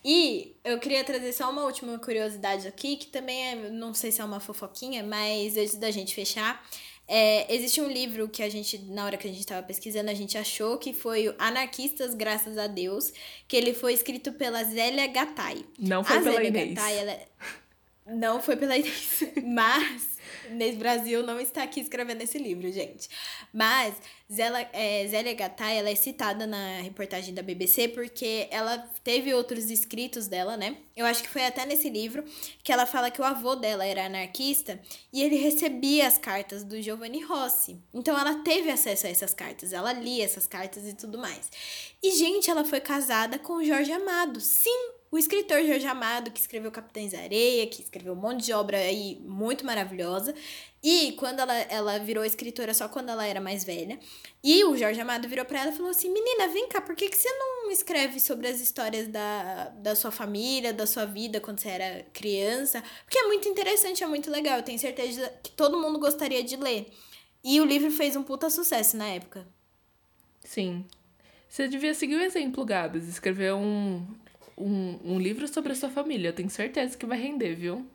[0.04, 4.20] E eu queria trazer só uma última curiosidade aqui, que também é, não sei se
[4.20, 6.64] é uma fofoquinha, mas antes da gente fechar,
[7.08, 10.14] é, existe um livro que a gente, na hora que a gente estava pesquisando, a
[10.14, 13.12] gente achou que foi o Anarquistas Graças a Deus,
[13.46, 15.64] que ele foi escrito pela Zélia Gattai.
[15.78, 16.74] Não foi a pela Zélia Inês.
[16.74, 17.12] Gattai, ela...
[17.12, 17.28] é-
[18.06, 20.11] Não foi pela Inês, mas
[20.50, 23.08] Inês Brasil não está aqui escrevendo esse livro, gente.
[23.52, 23.94] Mas
[24.32, 29.70] Zélia, é, Zélia Gattai, ela é citada na reportagem da BBC porque ela teve outros
[29.70, 30.76] escritos dela, né?
[30.96, 32.24] Eu acho que foi até nesse livro
[32.62, 34.80] que ela fala que o avô dela era anarquista
[35.12, 37.78] e ele recebia as cartas do Giovanni Rossi.
[37.92, 41.50] Então ela teve acesso a essas cartas, ela lia essas cartas e tudo mais.
[42.02, 44.40] E, gente, ela foi casada com Jorge Amado.
[44.40, 48.78] Sim, o escritor Jorge Amado, que escreveu Capitães Areia, que escreveu um monte de obra
[48.78, 50.34] aí muito maravilhosa.
[50.82, 54.00] E quando ela, ela virou escritora só quando ela era mais velha.
[54.42, 57.10] E o Jorge Amado virou pra ela e falou assim: Menina, vem cá, por que,
[57.10, 61.58] que você não escreve sobre as histórias da, da sua família, da sua vida quando
[61.58, 62.82] você era criança?
[63.04, 64.56] Porque é muito interessante, é muito legal.
[64.56, 66.90] Eu tenho certeza que todo mundo gostaria de ler.
[67.44, 69.46] E o livro fez um puta sucesso na época.
[70.42, 70.86] Sim.
[71.50, 73.06] Você devia seguir o exemplo, Gabs.
[73.06, 74.06] Escrever um,
[74.56, 76.28] um, um livro sobre a sua família.
[76.28, 77.86] Eu tenho certeza que vai render, viu?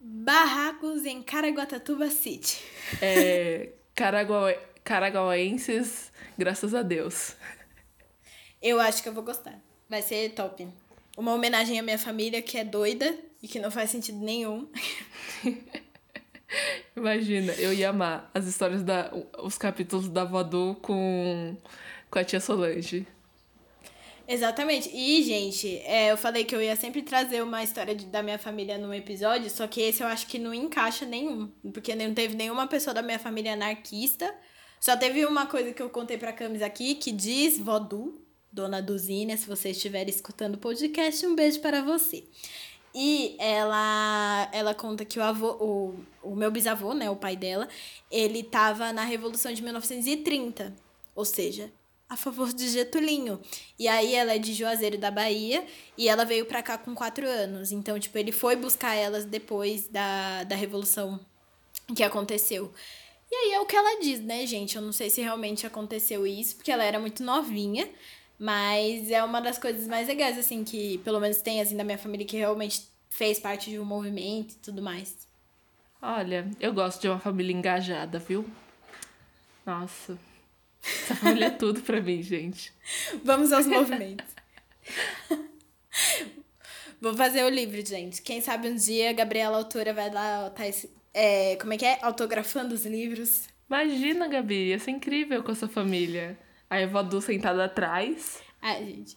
[0.00, 2.62] Barracos em Caraguatatuba City.
[3.02, 7.34] É, Caragua, Caraguaenses, graças a Deus.
[8.62, 9.58] Eu acho que eu vou gostar.
[9.88, 10.68] Vai ser top.
[11.16, 14.68] Uma homenagem à minha família que é doida e que não faz sentido nenhum.
[16.96, 19.12] Imagina, eu ia amar as histórias da.
[19.42, 21.56] os capítulos da Vodu com,
[22.10, 23.06] com a tia Solange.
[24.30, 24.90] Exatamente.
[24.94, 28.38] E, gente, é, eu falei que eu ia sempre trazer uma história de- da minha
[28.38, 31.50] família num episódio, só que esse eu acho que não encaixa nenhum.
[31.72, 34.32] Porque não teve nenhuma pessoa da minha família anarquista.
[34.78, 38.20] Só teve uma coisa que eu contei pra Camis aqui, que diz Vodu,
[38.52, 42.24] dona Duzínia, se você estiver escutando o podcast, um beijo para você.
[42.94, 45.94] E ela, ela conta que o avô, o,
[46.32, 47.66] o meu bisavô, né, o pai dela,
[48.10, 50.74] ele tava na Revolução de 1930,
[51.14, 51.70] ou seja,
[52.08, 53.40] a favor de Getulinho.
[53.78, 55.64] E aí ela é de Juazeiro da Bahia
[55.96, 57.70] e ela veio pra cá com quatro anos.
[57.70, 61.20] Então, tipo, ele foi buscar elas depois da, da Revolução
[61.94, 62.72] que aconteceu.
[63.30, 64.76] E aí é o que ela diz, né, gente?
[64.76, 67.88] Eu não sei se realmente aconteceu isso, porque ela era muito novinha.
[68.38, 71.98] Mas é uma das coisas mais legais, assim, que pelo menos tem, assim, da minha
[71.98, 75.26] família que realmente fez parte de um movimento e tudo mais.
[76.00, 78.48] Olha, eu gosto de uma família engajada, viu?
[79.66, 80.16] Nossa.
[80.82, 82.72] Essa família é tudo pra mim, gente.
[83.24, 84.26] Vamos aos movimentos.
[87.00, 88.22] Vou fazer o livro, gente.
[88.22, 91.84] Quem sabe um dia a Gabriela Autora vai lá, tá esse, é, como é que
[91.84, 91.98] é?
[92.02, 93.48] Autografando os livros.
[93.68, 96.38] Imagina, Gabi, ia ser incrível com a sua família.
[96.70, 99.16] Aí a Vodu sentada atrás, Ai, gente.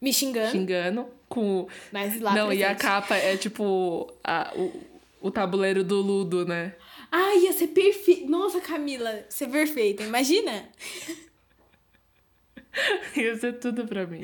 [0.00, 2.82] Me xingando, xingando, com mas lá Não, e a presente.
[2.82, 4.82] capa é tipo a, o,
[5.22, 6.74] o tabuleiro do Ludo, né?
[7.16, 8.28] Ai, ia ser perfeito.
[8.28, 10.02] Nossa, Camila, ser perfeita.
[10.02, 10.68] Imagina?
[13.14, 14.22] Ia ser tudo pra mim.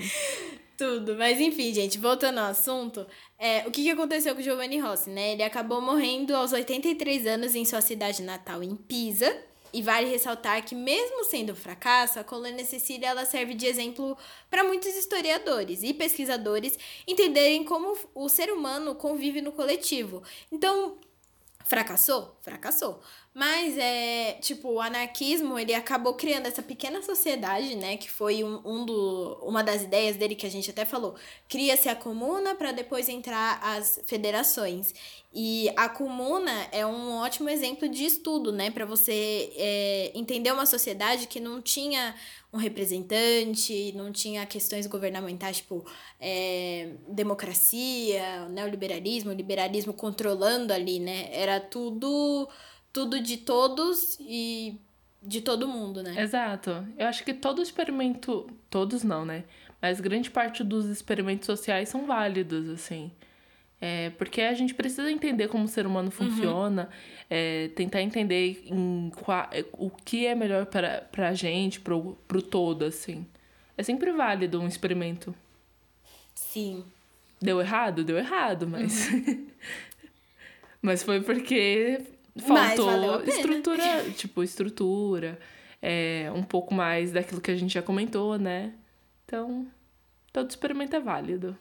[0.77, 1.15] Tudo.
[1.15, 3.07] Mas enfim, gente, voltando ao assunto,
[3.39, 5.35] é, o que, que aconteceu com o Giovanni Rossi, né?
[5.35, 9.41] Ele acabou morrendo aos 83 anos em sua cidade natal, em Pisa.
[9.73, 14.19] E vale ressaltar que, mesmo sendo um fracasso, a colônia Cecília ela serve de exemplo
[14.51, 16.77] para muitos historiadores e pesquisadores
[17.07, 20.25] entenderem como o ser humano convive no coletivo.
[20.51, 20.99] Então,
[21.65, 22.37] Fracassou?
[22.43, 23.01] Fracassou.
[23.33, 28.61] Mas é, tipo, o anarquismo, ele acabou criando essa pequena sociedade, né, que foi um,
[28.65, 31.15] um do, uma das ideias dele que a gente até falou.
[31.49, 34.93] Cria-se a comuna para depois entrar as federações.
[35.33, 40.67] E a comuna é um ótimo exemplo de estudo, né, para você é, entender uma
[40.67, 42.17] sociedade que não tinha
[42.53, 45.87] um representante, não tinha questões governamentais, tipo
[46.21, 51.29] é, democracia, neoliberalismo, liberalismo controlando ali, né?
[51.33, 52.49] Era tudo
[52.93, 54.81] tudo de todos e
[55.23, 56.21] de todo mundo, né?
[56.21, 56.71] Exato.
[56.99, 58.49] Eu acho que todo experimento.
[58.69, 59.45] Todos não, né?
[59.81, 63.11] Mas grande parte dos experimentos sociais são válidos, assim.
[63.81, 66.29] É, porque a gente precisa entender como o ser humano uhum.
[66.29, 67.27] funciona, uhum.
[67.31, 72.85] é, tentar entender em qual, o que é melhor para, pra gente, pro, pro todo,
[72.85, 73.27] assim.
[73.79, 75.35] É sempre válido um experimento.
[76.35, 76.85] Sim.
[77.41, 78.05] Deu errado?
[78.05, 79.11] Deu errado, mas.
[79.11, 79.47] Uhum.
[80.83, 82.01] mas foi porque
[82.39, 85.39] Faltou estrutura, tipo, estrutura,
[85.83, 88.73] é, um pouco mais daquilo que a gente já comentou, né?
[89.25, 89.67] Então,
[90.33, 91.59] todo experimento é válido.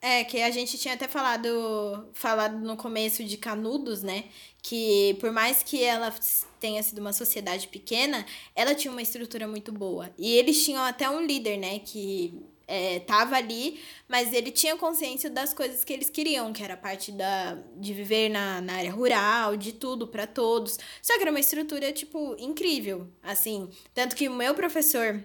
[0.00, 4.26] É, que a gente tinha até falado, falado no começo de Canudos, né?
[4.62, 6.14] Que por mais que ela
[6.60, 8.24] tenha sido uma sociedade pequena,
[8.54, 10.12] ela tinha uma estrutura muito boa.
[10.16, 11.80] E eles tinham até um líder, né?
[11.80, 12.32] Que
[12.68, 16.76] é, tava ali, mas ele tinha consciência das coisas que eles queriam, que era a
[16.76, 20.78] parte da, de viver na, na área rural, de tudo para todos.
[21.02, 23.70] Só que era uma estrutura, tipo, incrível, assim.
[23.94, 25.24] Tanto que o meu professor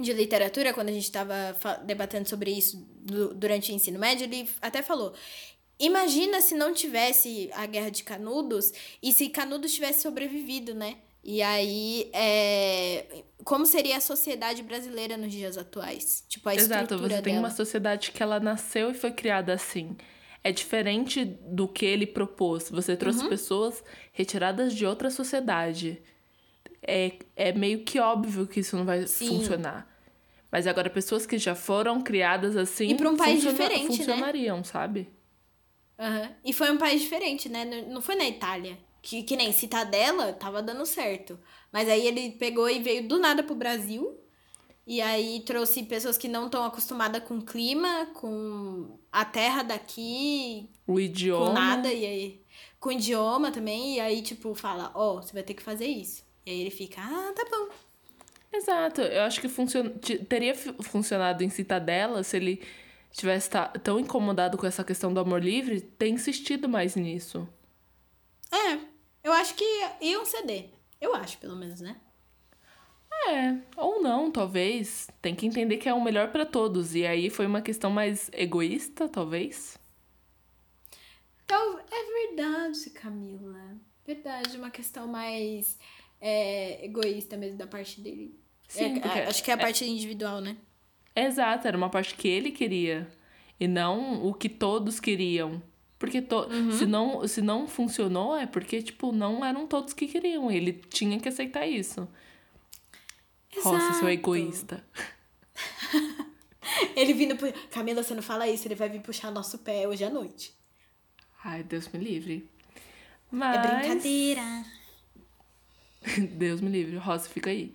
[0.00, 4.48] de literatura, quando a gente estava debatendo sobre isso do, durante o ensino médio, ele
[4.60, 5.14] até falou.
[5.78, 8.72] Imagina se não tivesse a Guerra de Canudos
[9.02, 10.98] e se Canudos tivesse sobrevivido, né?
[11.22, 13.22] E aí, é...
[13.44, 16.24] como seria a sociedade brasileira nos dias atuais?
[16.28, 17.22] Tipo, a Exato, você dela.
[17.22, 19.96] tem uma sociedade que ela nasceu e foi criada assim.
[20.42, 22.70] É diferente do que ele propôs.
[22.70, 23.28] Você trouxe uhum.
[23.28, 26.02] pessoas retiradas de outra sociedade.
[26.82, 29.28] É, é meio que óbvio que isso não vai Sim.
[29.28, 29.90] funcionar.
[30.50, 32.88] Mas agora, pessoas que já foram criadas assim.
[32.88, 33.96] E para um país funciona diferente, né?
[33.96, 34.64] funcionariam, né?
[34.64, 35.08] sabe?
[35.98, 36.34] Uhum.
[36.44, 37.64] E foi um país diferente, né?
[37.88, 38.78] Não foi na Itália.
[39.02, 41.38] Que, que nem Citadela tava dando certo.
[41.72, 44.18] Mas aí ele pegou e veio do nada pro Brasil.
[44.86, 50.68] E aí trouxe pessoas que não estão acostumadas com o clima, com a terra daqui.
[50.86, 51.46] O idioma.
[51.46, 51.92] Com nada.
[51.92, 52.44] E aí.
[52.80, 53.96] Com o idioma também.
[53.96, 56.24] E aí, tipo, fala, ó, oh, você vai ter que fazer isso.
[56.44, 57.68] E aí ele fica, ah, tá bom.
[58.52, 59.00] Exato.
[59.00, 59.90] Eu acho que funcion...
[60.28, 62.62] teria funcionado em Citadela se ele
[63.12, 63.50] tivesse
[63.82, 67.48] tão incomodado com essa questão do amor livre, ter insistido mais nisso.
[68.52, 68.78] É,
[69.22, 69.64] eu acho que
[70.00, 70.70] iam ceder.
[71.00, 71.96] Eu acho, pelo menos, né?
[73.28, 75.08] É, ou não, talvez.
[75.20, 76.94] Tem que entender que é o melhor para todos.
[76.94, 79.78] E aí foi uma questão mais egoísta, talvez.
[81.44, 83.76] Então, é verdade, Camila.
[84.06, 85.78] Verdade, uma questão mais
[86.20, 88.38] é, egoísta mesmo da parte dele.
[88.68, 90.56] Sim, é, porque, acho que é a é parte é, individual, né?
[91.14, 93.08] Exato, era uma parte que ele queria.
[93.58, 95.62] E não o que todos queriam.
[95.98, 96.46] Porque to...
[96.48, 96.72] Uhum.
[96.72, 100.50] se, não, se não funcionou, é porque, tipo, não eram todos que queriam.
[100.50, 102.08] Ele tinha que aceitar isso.
[103.54, 103.68] Exato.
[103.68, 104.82] Roça, seu egoísta.
[106.96, 107.36] ele vindo.
[107.36, 107.52] Pu...
[107.70, 110.54] Camila, você não fala isso, ele vai vir puxar nosso pé hoje à noite.
[111.44, 112.48] Ai, Deus me livre.
[112.76, 112.80] É
[113.30, 113.56] Mas...
[113.56, 114.64] É brincadeira.
[116.36, 117.72] Deus me livre, Rosa, fica aí.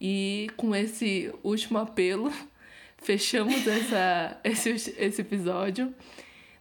[0.00, 2.32] E com esse último apelo,
[2.98, 5.94] fechamos essa, esse, esse episódio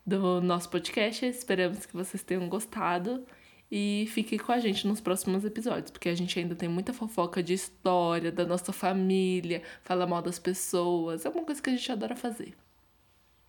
[0.06, 1.26] do nosso podcast.
[1.26, 3.26] Esperamos que vocês tenham gostado.
[3.72, 7.42] E fique com a gente nos próximos episódios, porque a gente ainda tem muita fofoca
[7.42, 11.26] de história, da nossa família, fala mal das pessoas.
[11.26, 12.54] É uma coisa que a gente adora fazer.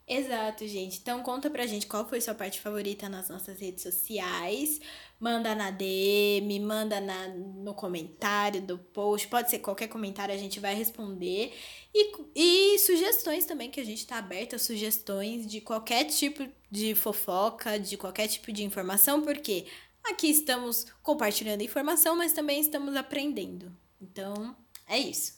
[0.08, 1.00] Exato, gente.
[1.00, 4.80] Então conta pra gente qual foi sua parte favorita nas nossas redes sociais.
[5.18, 9.26] Manda na DM, manda na, no comentário do post.
[9.26, 11.52] Pode ser qualquer comentário, a gente vai responder.
[11.92, 16.94] E, e sugestões também, que a gente tá aberta a sugestões de qualquer tipo de
[16.94, 19.66] fofoca, de qualquer tipo de informação, porque
[20.04, 23.76] aqui estamos compartilhando informação, mas também estamos aprendendo.
[24.00, 24.54] Então,
[24.86, 25.34] é isso.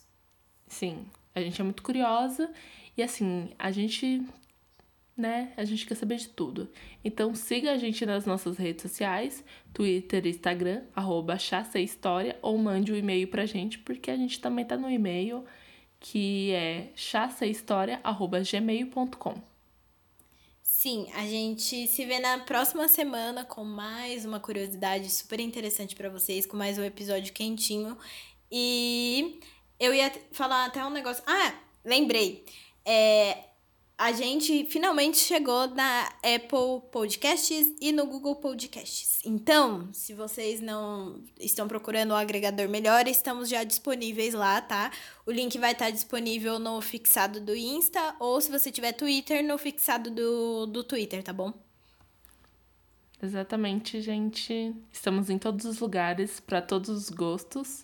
[0.67, 2.51] Sim, a gente é muito curiosa.
[2.95, 4.21] E assim, a gente
[5.19, 5.51] né?
[5.57, 6.71] A gente quer saber de tudo.
[7.03, 9.43] Então siga a gente nas nossas redes sociais,
[9.73, 11.37] Twitter Instagram, arroba
[11.75, 15.43] História, ou mande um e-mail pra gente, porque a gente também tá no e-mail,
[15.99, 19.49] que é chassahistoria.gmail.com.
[20.63, 26.09] Sim, a gente se vê na próxima semana com mais uma curiosidade super interessante para
[26.09, 27.97] vocês, com mais um episódio quentinho.
[28.49, 29.41] E
[29.79, 31.23] eu ia falar até um negócio.
[31.27, 31.53] Ah,
[31.83, 32.45] lembrei.
[32.85, 33.48] É,
[33.99, 39.19] a gente finalmente chegou na Apple Podcasts e no Google Podcasts.
[39.25, 44.89] Então, se vocês não estão procurando um agregador melhor, estamos já disponíveis lá, tá?
[45.25, 49.57] O link vai estar disponível no fixado do Insta ou se você tiver Twitter, no
[49.57, 51.51] fixado do, do Twitter, tá bom?
[53.21, 54.73] Exatamente, gente.
[54.93, 57.83] Estamos em todos os lugares, para todos os gostos.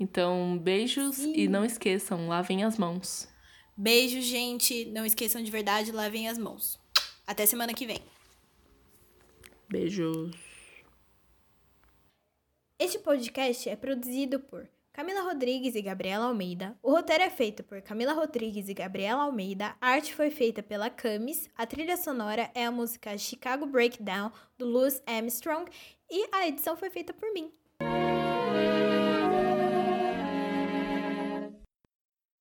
[0.00, 1.34] Então, beijos Sim.
[1.36, 3.28] e não esqueçam, lavem as mãos.
[3.80, 4.86] Beijo, gente.
[4.86, 6.80] Não esqueçam de verdade, lavem as mãos.
[7.24, 8.02] Até semana que vem.
[9.68, 10.34] Beijos.
[12.76, 16.76] Este podcast é produzido por Camila Rodrigues e Gabriela Almeida.
[16.82, 19.76] O roteiro é feito por Camila Rodrigues e Gabriela Almeida.
[19.80, 21.48] A arte foi feita pela Camis.
[21.56, 25.70] A trilha sonora é a música Chicago Breakdown do Louis Armstrong
[26.10, 27.52] e a edição foi feita por mim,